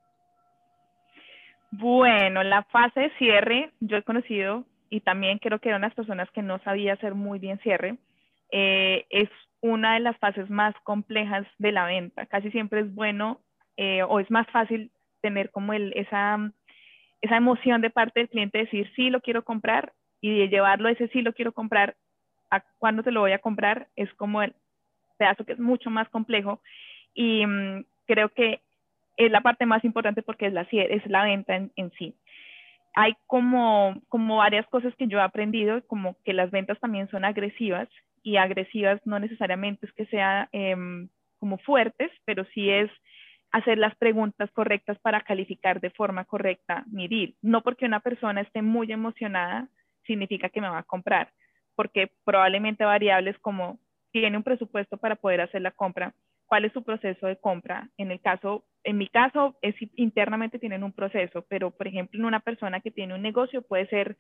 Bueno, 1.71 2.43
la 2.43 2.63
fase 2.63 2.99
de 2.99 3.17
cierre, 3.17 3.73
yo 3.79 3.97
he 3.97 4.03
conocido 4.03 4.65
y 4.93 4.99
también 4.99 5.39
creo 5.39 5.57
que 5.57 5.69
eran 5.69 5.81
las 5.81 5.95
personas 5.95 6.29
que 6.29 6.43
no 6.43 6.59
sabía 6.59 6.93
hacer 6.93 7.15
muy 7.15 7.39
bien 7.39 7.57
cierre, 7.63 7.97
eh, 8.51 9.07
es 9.09 9.27
una 9.59 9.95
de 9.95 10.01
las 10.01 10.15
fases 10.19 10.51
más 10.51 10.75
complejas 10.83 11.47
de 11.57 11.71
la 11.71 11.85
venta. 11.85 12.27
Casi 12.27 12.51
siempre 12.51 12.81
es 12.81 12.93
bueno 12.93 13.39
eh, 13.75 14.03
o 14.03 14.19
es 14.19 14.29
más 14.29 14.45
fácil 14.51 14.91
tener 15.21 15.49
como 15.49 15.73
el, 15.73 15.93
esa, 15.95 16.37
esa 17.21 17.37
emoción 17.37 17.81
de 17.81 17.89
parte 17.89 18.19
del 18.19 18.29
cliente 18.29 18.59
de 18.59 18.65
decir 18.65 18.91
sí 18.95 19.09
lo 19.09 19.21
quiero 19.21 19.43
comprar 19.43 19.93
y 20.21 20.37
de 20.37 20.49
llevarlo 20.49 20.89
a 20.89 20.91
ese 20.91 21.07
sí 21.07 21.23
lo 21.23 21.33
quiero 21.33 21.53
comprar 21.53 21.95
a 22.51 22.59
cuándo 22.77 23.01
te 23.01 23.11
lo 23.11 23.21
voy 23.21 23.31
a 23.31 23.39
comprar 23.39 23.87
es 23.95 24.13
como 24.13 24.43
el 24.43 24.53
pedazo 25.17 25.43
que 25.43 25.53
es 25.53 25.59
mucho 25.59 25.89
más 25.89 26.07
complejo 26.09 26.61
y 27.15 27.47
mm, 27.47 27.85
creo 28.05 28.29
que 28.29 28.61
es 29.17 29.31
la 29.31 29.41
parte 29.41 29.65
más 29.65 29.83
importante 29.83 30.21
porque 30.21 30.45
es 30.45 30.53
la, 30.53 30.67
es 30.71 31.07
la 31.07 31.23
venta 31.23 31.55
en, 31.55 31.71
en 31.77 31.91
sí 31.93 32.13
hay 32.95 33.13
como, 33.27 33.95
como 34.09 34.37
varias 34.37 34.67
cosas 34.67 34.95
que 34.95 35.07
yo 35.07 35.17
he 35.17 35.21
aprendido, 35.21 35.85
como 35.87 36.15
que 36.23 36.33
las 36.33 36.51
ventas 36.51 36.79
también 36.79 37.09
son 37.09 37.25
agresivas 37.25 37.89
y 38.21 38.37
agresivas 38.37 39.01
no 39.05 39.19
necesariamente 39.19 39.85
es 39.85 39.93
que 39.93 40.05
sean 40.05 40.47
em, 40.51 41.09
como 41.39 41.57
fuertes, 41.57 42.11
pero 42.25 42.45
sí 42.53 42.69
es 42.69 42.89
hacer 43.51 43.77
las 43.77 43.95
preguntas 43.95 44.49
correctas 44.51 44.97
para 44.99 45.21
calificar 45.21 45.79
de 45.79 45.91
forma 45.91 46.25
correcta 46.25 46.85
mi 46.87 47.07
deal. 47.07 47.35
No 47.41 47.61
porque 47.61 47.85
una 47.85 47.99
persona 47.99 48.41
esté 48.41 48.61
muy 48.61 48.91
emocionada 48.91 49.67
significa 50.05 50.49
que 50.49 50.61
me 50.61 50.69
va 50.69 50.79
a 50.79 50.83
comprar, 50.83 51.31
porque 51.75 52.11
probablemente 52.23 52.85
variables 52.85 53.37
como 53.39 53.79
tiene 54.11 54.37
un 54.37 54.43
presupuesto 54.43 54.97
para 54.97 55.15
poder 55.15 55.41
hacer 55.41 55.61
la 55.61 55.71
compra, 55.71 56.13
cuál 56.45 56.65
es 56.65 56.73
su 56.73 56.83
proceso 56.83 57.27
de 57.27 57.37
compra. 57.37 57.89
En 57.97 58.11
el 58.11 58.21
caso, 58.21 58.65
en 58.83 58.97
mi 58.97 59.07
caso, 59.07 59.57
es 59.61 59.75
internamente 59.95 60.59
tienen 60.59 60.83
un 60.83 60.93
proceso, 60.93 61.45
pero 61.47 61.71
por 61.71 61.87
ejemplo, 61.87 62.19
en 62.19 62.25
una 62.25 62.39
persona 62.39 62.79
que 62.79 62.91
tiene 62.91 63.15
un 63.15 63.21
negocio 63.21 63.61
puede 63.61 63.87
ser, 63.87 64.17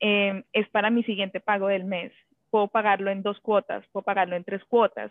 eh, 0.00 0.44
es 0.52 0.68
para 0.70 0.90
mi 0.90 1.02
siguiente 1.04 1.40
pago 1.40 1.68
del 1.68 1.84
mes. 1.84 2.12
Puedo 2.50 2.68
pagarlo 2.68 3.10
en 3.10 3.22
dos 3.22 3.40
cuotas, 3.40 3.84
puedo 3.92 4.04
pagarlo 4.04 4.36
en 4.36 4.44
tres 4.44 4.64
cuotas. 4.64 5.10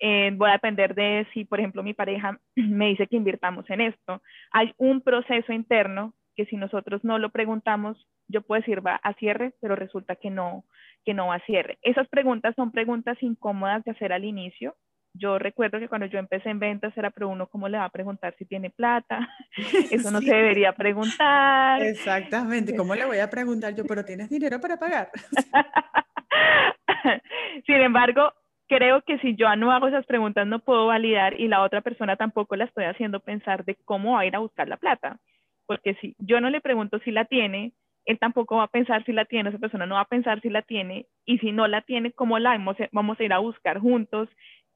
Eh, 0.00 0.30
voy 0.34 0.50
a 0.50 0.54
depender 0.54 0.94
de 0.94 1.26
si, 1.32 1.44
por 1.44 1.60
ejemplo, 1.60 1.82
mi 1.82 1.94
pareja 1.94 2.38
me 2.56 2.88
dice 2.88 3.06
que 3.06 3.16
invirtamos 3.16 3.68
en 3.70 3.80
esto. 3.80 4.22
Hay 4.52 4.72
un 4.78 5.00
proceso 5.00 5.52
interno 5.52 6.14
que 6.36 6.46
si 6.46 6.56
nosotros 6.56 7.04
no 7.04 7.18
lo 7.18 7.30
preguntamos, 7.30 8.08
yo 8.28 8.42
puedo 8.42 8.60
decir 8.60 8.84
va 8.84 8.96
a 9.02 9.14
cierre, 9.14 9.52
pero 9.60 9.76
resulta 9.76 10.16
que 10.16 10.30
no, 10.30 10.64
que 11.04 11.14
no 11.14 11.28
va 11.28 11.36
a 11.36 11.46
cierre. 11.46 11.78
Esas 11.82 12.08
preguntas 12.08 12.54
son 12.56 12.72
preguntas 12.72 13.16
incómodas 13.22 13.84
de 13.84 13.92
hacer 13.92 14.12
al 14.12 14.24
inicio, 14.24 14.74
yo 15.14 15.38
recuerdo 15.38 15.78
que 15.78 15.88
cuando 15.88 16.06
yo 16.06 16.18
empecé 16.18 16.50
en 16.50 16.58
ventas 16.58 16.96
era, 16.96 17.10
pero 17.10 17.28
uno 17.28 17.46
cómo 17.46 17.68
le 17.68 17.78
va 17.78 17.84
a 17.84 17.90
preguntar 17.90 18.34
si 18.36 18.44
tiene 18.44 18.70
plata, 18.70 19.28
eso 19.90 20.10
no 20.10 20.20
se 20.20 20.34
debería 20.34 20.72
preguntar. 20.72 21.82
Exactamente, 21.82 22.76
¿cómo 22.76 22.94
le 22.94 23.04
voy 23.04 23.18
a 23.18 23.30
preguntar 23.30 23.74
yo, 23.74 23.84
pero 23.84 24.04
tienes 24.04 24.28
dinero 24.28 24.60
para 24.60 24.76
pagar? 24.76 25.10
Sin 27.66 27.76
embargo, 27.76 28.32
creo 28.68 29.02
que 29.02 29.18
si 29.18 29.36
yo 29.36 29.54
no 29.56 29.72
hago 29.72 29.88
esas 29.88 30.06
preguntas 30.06 30.46
no 30.46 30.58
puedo 30.58 30.86
validar 30.86 31.38
y 31.38 31.48
la 31.48 31.62
otra 31.62 31.80
persona 31.80 32.16
tampoco 32.16 32.56
la 32.56 32.64
estoy 32.64 32.84
haciendo 32.84 33.20
pensar 33.20 33.64
de 33.64 33.76
cómo 33.84 34.14
va 34.14 34.20
a 34.20 34.26
ir 34.26 34.34
a 34.34 34.40
buscar 34.40 34.68
la 34.68 34.78
plata. 34.78 35.18
Porque 35.66 35.94
si 36.00 36.14
yo 36.18 36.40
no 36.40 36.50
le 36.50 36.60
pregunto 36.60 36.98
si 37.04 37.12
la 37.12 37.24
tiene, 37.24 37.72
él 38.04 38.18
tampoco 38.18 38.56
va 38.56 38.64
a 38.64 38.68
pensar 38.68 39.04
si 39.04 39.12
la 39.12 39.24
tiene, 39.24 39.48
esa 39.48 39.58
persona 39.58 39.86
no 39.86 39.94
va 39.94 40.02
a 40.02 40.06
pensar 40.06 40.40
si 40.40 40.50
la 40.50 40.62
tiene, 40.62 41.06
y 41.24 41.38
si 41.38 41.52
no 41.52 41.68
la 41.68 41.82
tiene, 41.82 42.12
¿cómo 42.12 42.38
la 42.38 42.58
vamos 42.92 43.20
a 43.20 43.24
ir 43.24 43.32
a 43.32 43.38
buscar 43.38 43.78
juntos? 43.78 44.28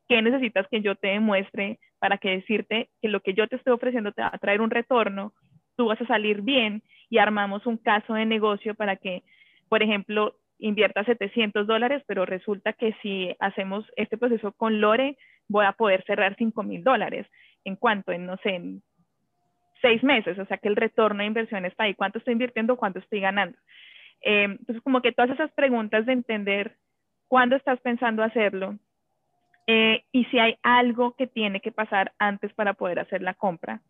¿Qué 0.09 0.23
necesitas 0.23 0.67
que 0.69 0.81
yo 0.81 0.95
te 0.95 1.09
demuestre 1.09 1.79
para 1.99 2.19
que 2.19 2.31
decirte 2.31 2.89
que 3.03 3.09
lo 3.09 3.21
que 3.21 3.35
yo 3.35 3.47
te 3.49 3.57
estoy 3.57 3.73
ofreciendo 3.73 4.13
te 4.13 4.23
va 4.23 4.31
a 4.33 4.39
traer 4.39 4.61
un 4.61 4.71
retorno, 4.71 5.33
tú 5.77 5.87
vas 5.87 6.01
a 6.01 6.07
salir 6.07 6.43
bien 6.43 6.83
y 7.11 7.19
armamos 7.19 7.67
un 7.67 7.77
caso 7.77 8.15
de 8.15 8.27
negocio 8.27 8.75
para 8.75 8.97
que, 8.97 9.23
por 9.69 9.83
ejemplo, 9.83 10.35
invierta 10.59 11.05
700 11.05 11.67
dólares, 11.67 12.03
pero 12.07 12.27
resulta 12.27 12.73
que 12.73 12.95
si 13.03 13.35
hacemos 13.39 13.85
este 13.97 14.19
proceso 14.19 14.53
con 14.53 14.81
Lore, 14.81 15.17
voy 15.49 15.67
a 15.67 15.73
poder 15.73 16.05
cerrar 16.05 16.35
5 16.37 16.63
mil 16.63 16.83
dólares. 16.83 17.27
¿En 17.65 17.77
cuánto? 17.77 18.13
En, 18.13 18.27
no 18.27 18.37
sé, 18.39 18.55
en 18.55 18.83
seis 19.81 20.03
meses. 20.03 20.39
O 20.39 20.47
sea 20.47 20.59
que 20.59 20.69
el 20.69 20.77
retorno 20.77 21.21
de 21.21 21.27
inversión 21.27 21.65
está 21.65 21.85
ahí. 21.85 21.95
¿Cuánto 21.95 22.19
estoy 22.19 22.33
invirtiendo? 22.33 22.77
¿Cuánto 22.77 22.99
estoy 22.99 23.21
ganando? 23.21 23.57
Eh, 24.23 24.45
entonces, 24.45 24.83
como 24.83 25.01
que 25.01 25.13
todas 25.13 25.31
esas 25.31 25.53
preguntas 25.53 26.07
de 26.07 26.13
entender 26.13 26.77
cuándo 27.29 27.57
estás 27.57 27.81
pensando 27.81 28.23
hacerlo, 28.23 28.79
eh, 29.71 30.05
y 30.13 30.25
si 30.25 30.39
hay 30.39 30.57
algo 30.63 31.15
que 31.15 31.27
tiene 31.27 31.61
que 31.61 31.73
pasar 31.73 32.15
antes 32.19 32.55
para 32.55 32.73
poder 32.73 32.99
hacer 33.01 33.21
la 33.21 33.35
compra. 33.35 33.83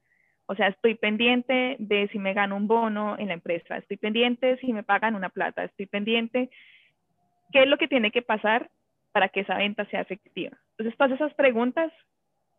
O 0.47 0.57
sea, 0.57 0.67
estoy 0.67 0.97
pendiente 0.97 1.77
de 1.79 2.09
si 2.09 2.19
me 2.19 2.35
gano 2.35 2.57
un 2.57 2.67
bono 2.67 3.17
en 3.17 3.29
la 3.29 3.35
empresa, 3.35 3.77
estoy 3.77 3.97
pendiente 3.97 4.59
si 4.59 4.73
me 4.73 4.83
pagan 4.83 5.15
una 5.15 5.29
plata, 5.29 5.63
estoy 5.63 5.87
pendiente 5.87 6.51
qué 7.53 7.63
es 7.63 7.69
lo 7.69 7.79
que 7.79 7.87
tiene 7.87 8.11
que 8.11 8.23
pasar 8.23 8.71
para 9.13 9.29
que 9.29 9.41
esa 9.41 9.57
venta 9.57 9.85
sea 9.87 10.01
efectiva. 10.01 10.59
Entonces, 10.73 10.99
todas 10.99 11.13
esas 11.13 11.33
preguntas 11.35 11.93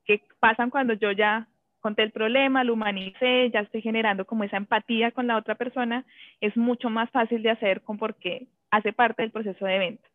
que 0.06 0.22
pasan 0.40 0.70
cuando 0.70 0.94
yo 0.94 1.12
ya 1.12 1.48
conté 1.82 2.04
el 2.04 2.12
problema, 2.12 2.64
lo 2.64 2.74
humanicé, 2.74 3.50
ya 3.52 3.60
estoy 3.60 3.82
generando 3.82 4.26
como 4.26 4.46
esa 4.46 4.58
empatía 4.58 5.12
con 5.12 5.28
la 5.28 5.36
otra 5.36 5.56
persona, 5.56 6.06
es 6.40 6.56
mucho 6.56 6.90
más 6.90 7.10
fácil 7.12 7.44
de 7.44 7.52
hacer 7.52 7.82
con 7.82 7.98
porque 7.98 8.48
hace 8.72 8.94
parte 8.94 9.24
del 9.24 9.32
proceso 9.32 9.66
de 9.66 9.78
venta. 9.78 10.09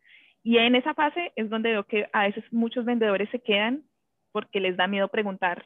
Y 0.45 0.59
en 0.59 0.75
esa 0.75 0.93
fase 0.93 1.31
es 1.35 1.49
donde 1.49 1.71
veo 1.71 1.85
que 1.85 2.07
a 2.13 2.27
veces 2.27 2.43
muchos 2.51 2.85
vendedores 2.85 3.27
se 3.31 3.39
quedan 3.39 3.81
porque 4.31 4.59
les 4.59 4.77
da 4.77 4.85
miedo 4.85 5.07
preguntar. 5.07 5.65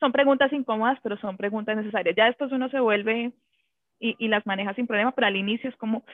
Son 0.00 0.10
preguntas 0.10 0.52
incómodas, 0.52 0.98
pero 1.00 1.16
son 1.18 1.36
preguntas 1.36 1.76
necesarias. 1.76 2.16
Ya 2.16 2.24
después 2.24 2.50
uno 2.50 2.68
se 2.68 2.80
vuelve 2.80 3.32
y, 4.00 4.16
y 4.18 4.26
las 4.26 4.44
manejas 4.44 4.74
sin 4.74 4.88
problema, 4.88 5.12
pero 5.12 5.28
al 5.28 5.36
inicio 5.36 5.70
es 5.70 5.76
como 5.76 6.04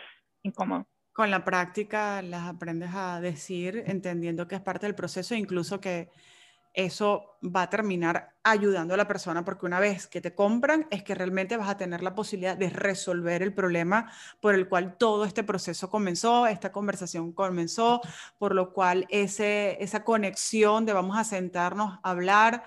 incómodo. 0.43 0.87
Con 1.15 1.31
la 1.31 1.43
práctica 1.43 2.21
las 2.21 2.43
aprendes 2.43 2.91
a 2.95 3.19
decir, 3.23 3.83
entendiendo 3.87 4.47
que 4.47 4.57
es 4.57 4.61
parte 4.61 4.85
del 4.85 4.95
proceso, 4.95 5.35
incluso 5.35 5.81
que 5.81 6.11
eso 6.75 7.39
va 7.45 7.63
a 7.63 7.71
terminar 7.71 8.35
ayudando 8.43 8.95
a 8.95 8.97
la 8.97 9.07
persona 9.07 9.45
porque 9.45 9.67
una 9.67 9.79
vez 9.79 10.07
que 10.07 10.21
te 10.21 10.35
compran 10.35 10.87
es 10.91 11.03
que 11.03 11.15
realmente 11.15 11.57
vas 11.57 11.69
a 11.69 11.77
tener 11.77 12.03
la 12.03 12.15
posibilidad 12.15 12.57
de 12.57 12.71
resolver 12.71 13.43
el 13.43 13.53
problema 13.53 14.11
por 14.41 14.55
el 14.55 14.69
cual 14.69 14.97
todo 14.97 15.25
este 15.25 15.45
proceso 15.45 15.91
comenzó, 15.91 16.47
esta 16.47 16.73
conversación 16.73 17.33
comenzó, 17.33 18.01
por 18.39 18.55
lo 18.55 18.73
cual 18.73 19.07
ese, 19.11 19.77
esa 19.83 20.05
conexión 20.05 20.87
de 20.87 20.93
vamos 20.93 21.19
a 21.19 21.25
sentarnos 21.25 21.99
a 22.03 22.11
hablar 22.11 22.65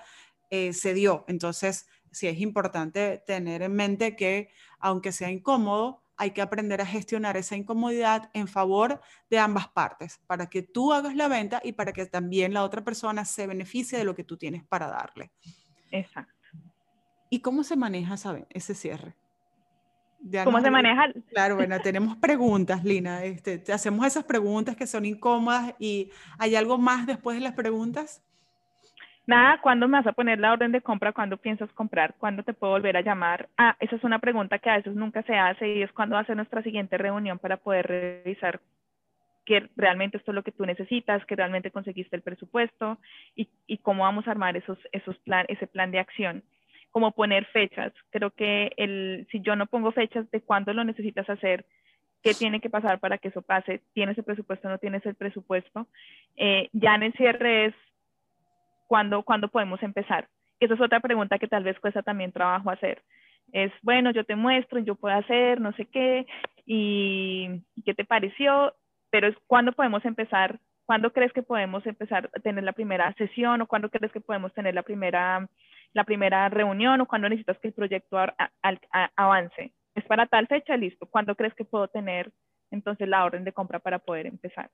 eh, 0.50 0.72
se 0.72 0.94
dio. 0.94 1.24
Entonces, 1.26 1.88
sí 2.12 2.28
es 2.28 2.38
importante 2.40 3.22
tener 3.26 3.62
en 3.62 3.74
mente 3.74 4.14
que 4.16 4.50
aunque 4.78 5.10
sea 5.12 5.30
incómodo, 5.30 6.05
hay 6.16 6.30
que 6.30 6.42
aprender 6.42 6.80
a 6.80 6.86
gestionar 6.86 7.36
esa 7.36 7.56
incomodidad 7.56 8.30
en 8.32 8.48
favor 8.48 9.00
de 9.30 9.38
ambas 9.38 9.68
partes, 9.68 10.20
para 10.26 10.46
que 10.46 10.62
tú 10.62 10.92
hagas 10.92 11.14
la 11.14 11.28
venta 11.28 11.60
y 11.62 11.72
para 11.72 11.92
que 11.92 12.06
también 12.06 12.54
la 12.54 12.62
otra 12.62 12.82
persona 12.82 13.24
se 13.24 13.46
beneficie 13.46 13.98
de 13.98 14.04
lo 14.04 14.14
que 14.14 14.24
tú 14.24 14.36
tienes 14.36 14.64
para 14.64 14.88
darle. 14.88 15.30
Exacto. 15.90 16.32
¿Y 17.30 17.40
cómo 17.40 17.64
se 17.64 17.76
maneja 17.76 18.16
ese 18.50 18.74
cierre? 18.74 19.16
¿Cómo 20.44 20.60
se 20.60 20.70
maneja? 20.70 21.12
Claro, 21.28 21.56
bueno, 21.56 21.78
tenemos 21.80 22.16
preguntas, 22.16 22.84
Lina. 22.84 23.24
Este, 23.24 23.58
te 23.58 23.72
hacemos 23.72 24.06
esas 24.06 24.24
preguntas 24.24 24.76
que 24.76 24.86
son 24.86 25.04
incómodas 25.04 25.74
y 25.78 26.10
¿hay 26.38 26.56
algo 26.56 26.78
más 26.78 27.06
después 27.06 27.36
de 27.36 27.42
las 27.42 27.52
preguntas? 27.52 28.22
Nada, 29.26 29.60
¿cuándo 29.60 29.88
me 29.88 29.98
vas 29.98 30.06
a 30.06 30.12
poner 30.12 30.38
la 30.38 30.52
orden 30.52 30.70
de 30.70 30.80
compra? 30.80 31.12
¿Cuándo 31.12 31.36
piensas 31.36 31.70
comprar? 31.72 32.14
¿Cuándo 32.16 32.44
te 32.44 32.52
puedo 32.52 32.74
volver 32.74 32.96
a 32.96 33.00
llamar? 33.00 33.48
Ah, 33.58 33.76
esa 33.80 33.96
es 33.96 34.04
una 34.04 34.20
pregunta 34.20 34.60
que 34.60 34.70
a 34.70 34.76
veces 34.76 34.94
nunca 34.94 35.22
se 35.24 35.34
hace 35.34 35.68
y 35.68 35.82
es 35.82 35.90
cuándo 35.92 36.14
va 36.14 36.20
a 36.20 36.26
ser 36.26 36.36
nuestra 36.36 36.62
siguiente 36.62 36.96
reunión 36.96 37.40
para 37.40 37.56
poder 37.56 37.88
revisar 37.88 38.60
que 39.44 39.68
realmente 39.76 40.16
esto 40.16 40.30
es 40.30 40.34
lo 40.34 40.42
que 40.42 40.52
tú 40.52 40.64
necesitas, 40.64 41.24
que 41.26 41.36
realmente 41.36 41.70
conseguiste 41.70 42.14
el 42.14 42.22
presupuesto 42.22 42.98
y, 43.34 43.48
y 43.66 43.78
cómo 43.78 44.02
vamos 44.04 44.26
a 44.26 44.32
armar 44.32 44.56
esos, 44.56 44.78
esos 44.92 45.16
plan, 45.18 45.44
ese 45.48 45.66
plan 45.66 45.90
de 45.90 46.00
acción. 46.00 46.42
Como 46.90 47.12
poner 47.12 47.46
fechas. 47.46 47.92
Creo 48.10 48.30
que 48.30 48.72
el, 48.76 49.26
si 49.30 49.40
yo 49.40 49.56
no 49.56 49.66
pongo 49.66 49.92
fechas 49.92 50.30
de 50.30 50.40
cuándo 50.40 50.72
lo 50.72 50.84
necesitas 50.84 51.28
hacer, 51.28 51.64
qué 52.22 52.32
tiene 52.34 52.60
que 52.60 52.70
pasar 52.70 52.98
para 53.00 53.18
que 53.18 53.28
eso 53.28 53.42
pase, 53.42 53.82
tienes 53.92 54.18
el 54.18 54.24
presupuesto, 54.24 54.68
no 54.68 54.78
tienes 54.78 55.04
el 55.04 55.14
presupuesto. 55.14 55.86
Eh, 56.36 56.68
ya 56.72 56.94
en 56.94 57.04
el 57.04 57.12
cierre 57.12 57.66
es 57.66 57.74
¿cuándo, 58.86 59.22
¿cuándo 59.22 59.48
podemos 59.48 59.82
empezar? 59.82 60.28
Esa 60.60 60.74
es 60.74 60.80
otra 60.80 61.00
pregunta 61.00 61.38
que 61.38 61.48
tal 61.48 61.64
vez 61.64 61.78
cuesta 61.80 62.02
también 62.02 62.32
trabajo 62.32 62.70
hacer. 62.70 63.02
Es, 63.52 63.72
bueno, 63.82 64.10
yo 64.10 64.24
te 64.24 64.36
muestro, 64.36 64.80
yo 64.80 64.94
puedo 64.94 65.14
hacer, 65.14 65.60
no 65.60 65.72
sé 65.72 65.86
qué, 65.86 66.26
y, 66.64 67.62
qué 67.84 67.94
te 67.94 68.04
pareció, 68.04 68.74
pero 69.10 69.28
es 69.28 69.36
cuándo 69.46 69.72
podemos 69.72 70.04
empezar, 70.04 70.58
cuándo 70.84 71.12
crees 71.12 71.32
que 71.32 71.42
podemos 71.42 71.86
empezar 71.86 72.30
a 72.34 72.40
tener 72.40 72.64
la 72.64 72.72
primera 72.72 73.12
sesión 73.14 73.60
o 73.60 73.66
cuándo 73.66 73.88
crees 73.88 74.12
que 74.12 74.20
podemos 74.20 74.52
tener 74.52 74.74
la 74.74 74.82
primera, 74.82 75.48
la 75.92 76.04
primera 76.04 76.48
reunión 76.48 77.00
o 77.00 77.06
cuándo 77.06 77.28
necesitas 77.28 77.58
que 77.58 77.68
el 77.68 77.74
proyecto 77.74 78.18
avance. 79.16 79.72
Es 79.94 80.04
para 80.04 80.26
tal 80.26 80.46
fecha, 80.46 80.76
listo. 80.76 81.06
¿Cuándo 81.06 81.34
crees 81.34 81.54
que 81.54 81.64
puedo 81.64 81.88
tener 81.88 82.30
entonces 82.70 83.08
la 83.08 83.24
orden 83.24 83.44
de 83.44 83.52
compra 83.52 83.78
para 83.78 83.98
poder 83.98 84.26
empezar? 84.26 84.70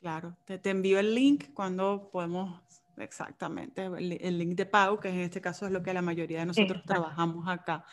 Claro, 0.00 0.36
te, 0.44 0.58
te 0.58 0.70
envío 0.70 0.98
el 0.98 1.14
link 1.14 1.52
cuando 1.54 2.10
podemos 2.10 2.60
Exactamente, 2.98 3.84
el, 3.84 4.38
link 4.38 4.56
de 4.56 4.66
pago, 4.66 4.98
que 4.98 5.08
en 5.08 5.20
este 5.20 5.40
caso 5.40 5.66
es 5.66 5.72
lo 5.72 5.82
que 5.82 5.92
la 5.92 6.02
mayoría 6.02 6.40
de 6.40 6.46
nosotros 6.46 6.82
trabajamos 6.84 7.46
acá. 7.48 7.84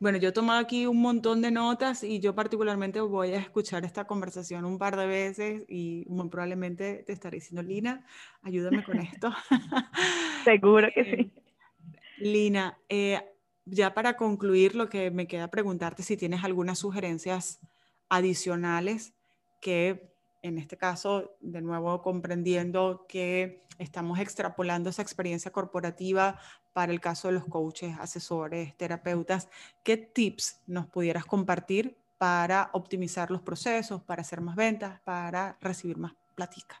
Bueno, 0.00 0.18
yo 0.18 0.30
he 0.30 0.32
tomado 0.32 0.58
aquí 0.58 0.86
un 0.86 1.00
montón 1.00 1.42
de 1.42 1.50
notas 1.50 2.02
y 2.02 2.20
yo 2.20 2.34
particularmente 2.34 3.00
voy 3.00 3.32
a 3.34 3.38
escuchar 3.38 3.84
esta 3.84 4.06
conversación 4.06 4.64
un 4.64 4.78
par 4.78 4.96
de 4.96 5.06
veces 5.06 5.64
y 5.68 6.06
muy 6.08 6.28
probablemente 6.28 7.04
te 7.06 7.12
estaré 7.12 7.36
diciendo, 7.36 7.62
Lina, 7.62 8.06
ayúdame 8.42 8.82
con 8.82 8.98
esto. 8.98 9.30
Seguro 10.44 10.88
que 10.94 11.04
sí. 11.04 11.32
Lina, 12.16 12.78
eh, 12.88 13.20
ya 13.66 13.92
para 13.92 14.16
concluir, 14.16 14.74
lo 14.74 14.88
que 14.88 15.10
me 15.10 15.26
queda 15.26 15.48
preguntarte 15.48 16.02
si 16.02 16.16
tienes 16.16 16.44
algunas 16.44 16.78
sugerencias 16.78 17.60
adicionales 18.08 19.12
que 19.60 20.10
en 20.42 20.58
este 20.58 20.76
caso, 20.76 21.36
de 21.40 21.60
nuevo 21.60 22.02
comprendiendo 22.02 23.06
que 23.08 23.62
estamos 23.80 24.20
extrapolando 24.20 24.90
esa 24.90 25.02
experiencia 25.02 25.50
corporativa 25.50 26.38
para 26.72 26.92
el 26.92 27.00
caso 27.00 27.28
de 27.28 27.34
los 27.34 27.46
coaches, 27.46 27.96
asesores, 27.98 28.76
terapeutas, 28.76 29.50
¿qué 29.82 29.96
tips 29.96 30.62
nos 30.66 30.86
pudieras 30.86 31.24
compartir 31.24 31.96
para 32.18 32.70
optimizar 32.74 33.30
los 33.30 33.40
procesos, 33.40 34.02
para 34.02 34.20
hacer 34.20 34.40
más 34.40 34.54
ventas, 34.54 35.00
para 35.00 35.56
recibir 35.60 35.96
más 35.96 36.12
platica? 36.34 36.80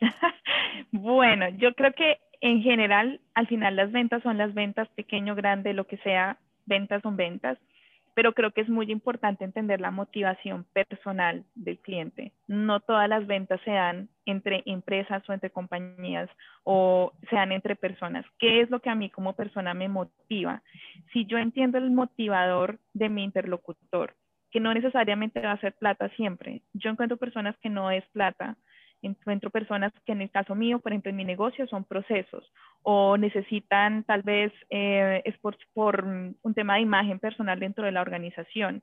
bueno, 0.92 1.48
yo 1.48 1.74
creo 1.74 1.92
que 1.94 2.20
en 2.42 2.62
general, 2.62 3.20
al 3.34 3.46
final 3.48 3.76
las 3.76 3.90
ventas 3.90 4.22
son 4.22 4.38
las 4.38 4.54
ventas, 4.54 4.88
pequeño, 4.90 5.34
grande, 5.34 5.72
lo 5.72 5.86
que 5.86 5.98
sea, 5.98 6.38
ventas 6.66 7.02
son 7.02 7.16
ventas 7.16 7.58
pero 8.20 8.34
creo 8.34 8.50
que 8.50 8.60
es 8.60 8.68
muy 8.68 8.92
importante 8.92 9.46
entender 9.46 9.80
la 9.80 9.90
motivación 9.90 10.66
personal 10.74 11.42
del 11.54 11.78
cliente. 11.78 12.32
No 12.48 12.80
todas 12.80 13.08
las 13.08 13.26
ventas 13.26 13.62
se 13.64 13.70
dan 13.70 14.10
entre 14.26 14.62
empresas 14.66 15.26
o 15.26 15.32
entre 15.32 15.48
compañías 15.48 16.28
o 16.62 17.14
se 17.30 17.36
dan 17.36 17.50
entre 17.50 17.76
personas. 17.76 18.26
¿Qué 18.38 18.60
es 18.60 18.68
lo 18.68 18.80
que 18.80 18.90
a 18.90 18.94
mí 18.94 19.08
como 19.08 19.32
persona 19.32 19.72
me 19.72 19.88
motiva? 19.88 20.62
Si 21.14 21.24
yo 21.24 21.38
entiendo 21.38 21.78
el 21.78 21.90
motivador 21.92 22.78
de 22.92 23.08
mi 23.08 23.24
interlocutor, 23.24 24.14
que 24.50 24.60
no 24.60 24.74
necesariamente 24.74 25.40
va 25.40 25.52
a 25.52 25.60
ser 25.60 25.72
plata 25.72 26.10
siempre. 26.10 26.60
Yo 26.74 26.90
encuentro 26.90 27.16
personas 27.16 27.56
que 27.62 27.70
no 27.70 27.90
es 27.90 28.04
plata, 28.08 28.58
encuentro 29.08 29.50
personas 29.50 29.92
que 30.04 30.12
en 30.12 30.22
el 30.22 30.30
caso 30.30 30.54
mío, 30.54 30.78
por 30.78 30.92
ejemplo, 30.92 31.10
en 31.10 31.16
mi 31.16 31.24
negocio 31.24 31.66
son 31.66 31.84
procesos 31.84 32.44
o 32.82 33.16
necesitan 33.16 34.04
tal 34.04 34.22
vez 34.22 34.52
eh, 34.70 35.22
es 35.24 35.36
por, 35.38 35.56
por, 35.74 36.04
un 36.04 36.54
tema 36.54 36.74
de 36.74 36.82
imagen 36.82 37.18
personal 37.18 37.58
dentro 37.58 37.84
de 37.84 37.92
la 37.92 38.00
organización. 38.00 38.82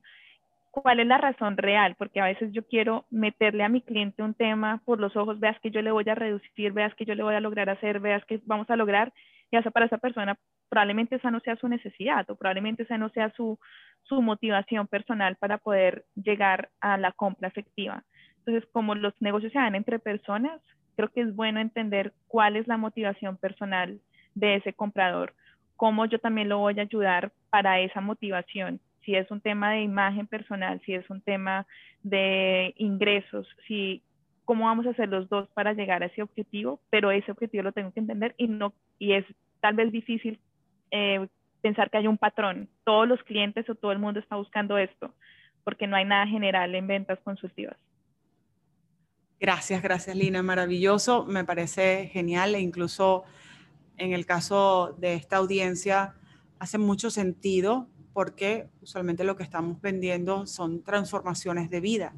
¿Cuál 0.72 1.00
es 1.00 1.08
la 1.08 1.18
razón 1.18 1.58
real? 1.58 1.96
Porque 1.98 2.22
a 2.22 2.26
veces 2.26 2.52
yo 2.52 2.68
quiero 2.68 3.06
meterle 3.10 3.64
a 3.64 3.70
mi 3.70 3.82
cliente 3.82 4.22
un 4.22 4.36
tema 4.36 4.82
por 4.86 5.00
los 5.00 5.16
ojos, 5.16 5.40
veas 5.40 5.60
que 5.60 5.72
yo 5.72 5.82
le 5.82 5.92
voy 5.92 6.08
a 6.08 6.16
reducir, 6.16 6.72
veas 6.72 6.94
que 6.96 7.06
yo 7.06 7.16
le 7.16 7.24
voy 7.24 7.34
a 7.34 7.40
lograr 7.40 7.70
hacer, 7.70 8.00
veas 8.00 8.24
que 8.26 8.40
vamos 8.46 8.70
a 8.70 8.76
lograr, 8.76 9.12
y 9.50 9.56
hasta 9.56 9.72
para 9.72 9.88
esa 9.88 9.98
persona 9.98 10.38
probablemente 10.70 11.16
esa 11.16 11.32
no 11.32 11.40
sea 11.40 11.56
su 11.56 11.68
necesidad 11.68 12.30
o 12.30 12.36
probablemente 12.36 12.84
esa 12.84 12.98
no 12.98 13.10
sea 13.10 13.32
su, 13.32 13.58
su 14.04 14.22
motivación 14.22 14.88
personal 14.88 15.36
para 15.38 15.58
poder 15.58 16.06
llegar 16.16 16.70
a 16.82 16.98
la 16.98 17.12
compra 17.12 17.48
efectiva. 17.48 18.04
Entonces, 18.48 18.70
como 18.72 18.96
los 18.96 19.14
negocios 19.22 19.52
se 19.52 19.60
dan 19.60 19.76
entre 19.76 20.00
personas, 20.00 20.62
creo 20.96 21.10
que 21.10 21.20
es 21.20 21.36
bueno 21.36 21.60
entender 21.60 22.14
cuál 22.30 22.56
es 22.56 22.66
la 22.66 22.78
motivación 22.78 23.36
personal 23.36 24.00
de 24.36 24.56
ese 24.56 24.72
comprador, 24.72 25.34
cómo 25.76 26.06
yo 26.06 26.18
también 26.20 26.48
lo 26.48 26.60
voy 26.60 26.80
a 26.80 26.84
ayudar 26.84 27.34
para 27.50 27.82
esa 27.82 28.00
motivación, 28.00 28.80
si 29.04 29.16
es 29.16 29.30
un 29.32 29.42
tema 29.42 29.72
de 29.72 29.82
imagen 29.82 30.28
personal, 30.28 30.82
si 30.86 30.94
es 30.94 31.10
un 31.10 31.20
tema 31.20 31.68
de 32.04 32.74
ingresos, 32.78 33.48
si 33.68 34.02
cómo 34.46 34.66
vamos 34.66 34.88
a 34.88 34.92
hacer 34.92 35.10
los 35.10 35.28
dos 35.28 35.50
para 35.50 35.74
llegar 35.74 36.02
a 36.02 36.06
ese 36.06 36.22
objetivo, 36.22 36.80
pero 36.90 37.12
ese 37.12 37.34
objetivo 37.34 37.64
lo 37.64 37.74
tengo 37.74 37.92
que 37.92 38.00
entender 38.00 38.34
y 38.38 38.48
no 38.48 38.74
y 38.98 39.12
es 39.12 39.26
tal 39.60 39.76
vez 39.76 39.92
difícil 39.92 40.40
eh, 40.92 41.28
pensar 41.62 41.90
que 41.90 41.98
hay 41.98 42.08
un 42.08 42.18
patrón. 42.18 42.70
Todos 42.86 43.10
los 43.10 43.22
clientes 43.24 43.70
o 43.70 43.76
todo 43.76 43.92
el 43.92 44.00
mundo 44.00 44.22
está 44.22 44.38
buscando 44.38 44.78
esto, 44.78 45.14
porque 45.66 45.86
no 45.86 45.98
hay 45.98 46.06
nada 46.06 46.26
general 46.28 46.74
en 46.76 46.88
ventas 46.88 47.20
consultivas. 47.26 47.76
Gracias, 49.40 49.84
gracias 49.84 50.16
Lina, 50.16 50.42
maravilloso, 50.42 51.24
me 51.26 51.46
parece 51.46 52.10
genial 52.12 52.56
e 52.56 52.60
incluso 52.60 53.24
en 53.98 54.14
el 54.14 54.26
caso 54.26 54.96
de 54.98 55.14
esta 55.14 55.38
audiencia 55.38 56.16
hace 56.58 56.80
mucho 56.80 57.12
sentido 57.12 57.88
porque 58.14 58.68
usualmente 58.82 59.24
lo 59.24 59.36
que 59.36 59.44
estamos 59.44 59.80
vendiendo 59.80 60.48
son 60.48 60.82
transformaciones 60.82 61.70
de 61.70 61.82
vida 61.82 62.16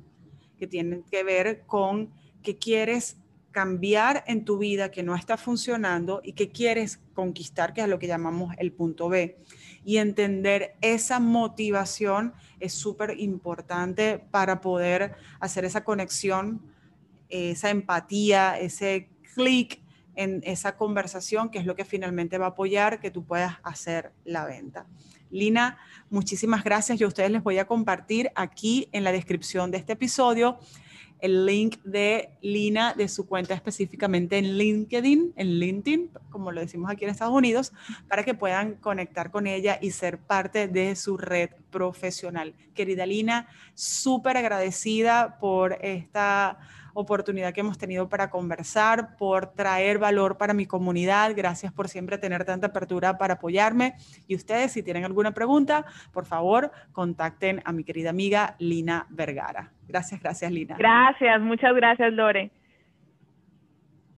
que 0.57 0.65
tienen 0.65 1.03
que 1.03 1.25
ver 1.25 1.63
con 1.67 2.09
que 2.41 2.57
quieres 2.57 3.17
cambiar 3.51 4.23
en 4.25 4.45
tu 4.45 4.57
vida 4.57 4.89
que 4.89 5.03
no 5.03 5.13
está 5.13 5.35
funcionando 5.35 6.21
y 6.23 6.33
que 6.33 6.49
quieres 6.49 7.01
conquistar, 7.13 7.73
que 7.73 7.81
es 7.81 7.87
lo 7.89 7.99
que 7.99 8.07
llamamos 8.07 8.55
el 8.59 8.71
punto 8.71 9.09
B. 9.09 9.39
Y 9.83 9.97
entender 9.97 10.75
esa 10.81 11.19
motivación 11.19 12.33
es 12.61 12.73
súper 12.73 13.19
importante 13.19 14.19
para 14.31 14.61
poder 14.61 15.15
hacer 15.39 15.65
esa 15.65 15.83
conexión 15.83 16.61
esa 17.29 17.69
empatía, 17.69 18.59
ese 18.59 19.09
clic 19.35 19.81
en 20.15 20.41
esa 20.43 20.75
conversación, 20.75 21.49
que 21.49 21.59
es 21.59 21.65
lo 21.65 21.75
que 21.75 21.85
finalmente 21.85 22.37
va 22.37 22.47
a 22.47 22.49
apoyar 22.49 22.99
que 22.99 23.11
tú 23.11 23.23
puedas 23.23 23.57
hacer 23.63 24.11
la 24.25 24.45
venta. 24.45 24.85
Lina, 25.31 25.77
muchísimas 26.09 26.63
gracias. 26.63 26.99
Yo 26.99 27.07
a 27.07 27.09
ustedes 27.09 27.31
les 27.31 27.43
voy 27.43 27.57
a 27.57 27.65
compartir 27.65 28.31
aquí 28.35 28.89
en 28.91 29.03
la 29.03 29.11
descripción 29.11 29.71
de 29.71 29.77
este 29.77 29.93
episodio 29.93 30.59
el 31.19 31.45
link 31.45 31.81
de 31.83 32.29
Lina 32.41 32.93
de 32.93 33.07
su 33.07 33.27
cuenta 33.27 33.53
específicamente 33.53 34.37
en 34.37 34.57
LinkedIn, 34.57 35.33
en 35.35 35.59
LinkedIn, 35.59 36.11
como 36.29 36.51
lo 36.51 36.61
decimos 36.61 36.89
aquí 36.89 37.03
en 37.03 37.11
Estados 37.11 37.33
Unidos, 37.33 37.73
para 38.07 38.23
que 38.23 38.33
puedan 38.33 38.75
conectar 38.75 39.31
con 39.31 39.47
ella 39.47 39.77
y 39.81 39.91
ser 39.91 40.17
parte 40.17 40.67
de 40.67 40.95
su 40.95 41.17
red 41.17 41.49
profesional. 41.69 42.55
Querida 42.73 43.05
Lina, 43.05 43.47
súper 43.73 44.37
agradecida 44.37 45.39
por 45.39 45.77
esta 45.81 46.59
oportunidad 47.01 47.53
que 47.53 47.61
hemos 47.61 47.77
tenido 47.77 48.09
para 48.09 48.29
conversar, 48.29 49.15
por 49.17 49.47
traer 49.53 49.97
valor 49.97 50.37
para 50.37 50.53
mi 50.53 50.65
comunidad. 50.65 51.33
Gracias 51.35 51.71
por 51.71 51.87
siempre 51.87 52.17
tener 52.17 52.45
tanta 52.45 52.67
apertura 52.67 53.17
para 53.17 53.35
apoyarme. 53.35 53.95
Y 54.27 54.35
ustedes, 54.35 54.71
si 54.71 54.83
tienen 54.83 55.05
alguna 55.05 55.33
pregunta, 55.33 55.85
por 56.11 56.25
favor, 56.25 56.71
contacten 56.91 57.61
a 57.65 57.71
mi 57.71 57.83
querida 57.83 58.09
amiga 58.09 58.55
Lina 58.59 59.07
Vergara. 59.09 59.71
Gracias, 59.87 60.21
gracias, 60.21 60.51
Lina. 60.51 60.75
Gracias, 60.77 61.41
muchas 61.41 61.75
gracias, 61.75 62.13
Lore. 62.13 62.51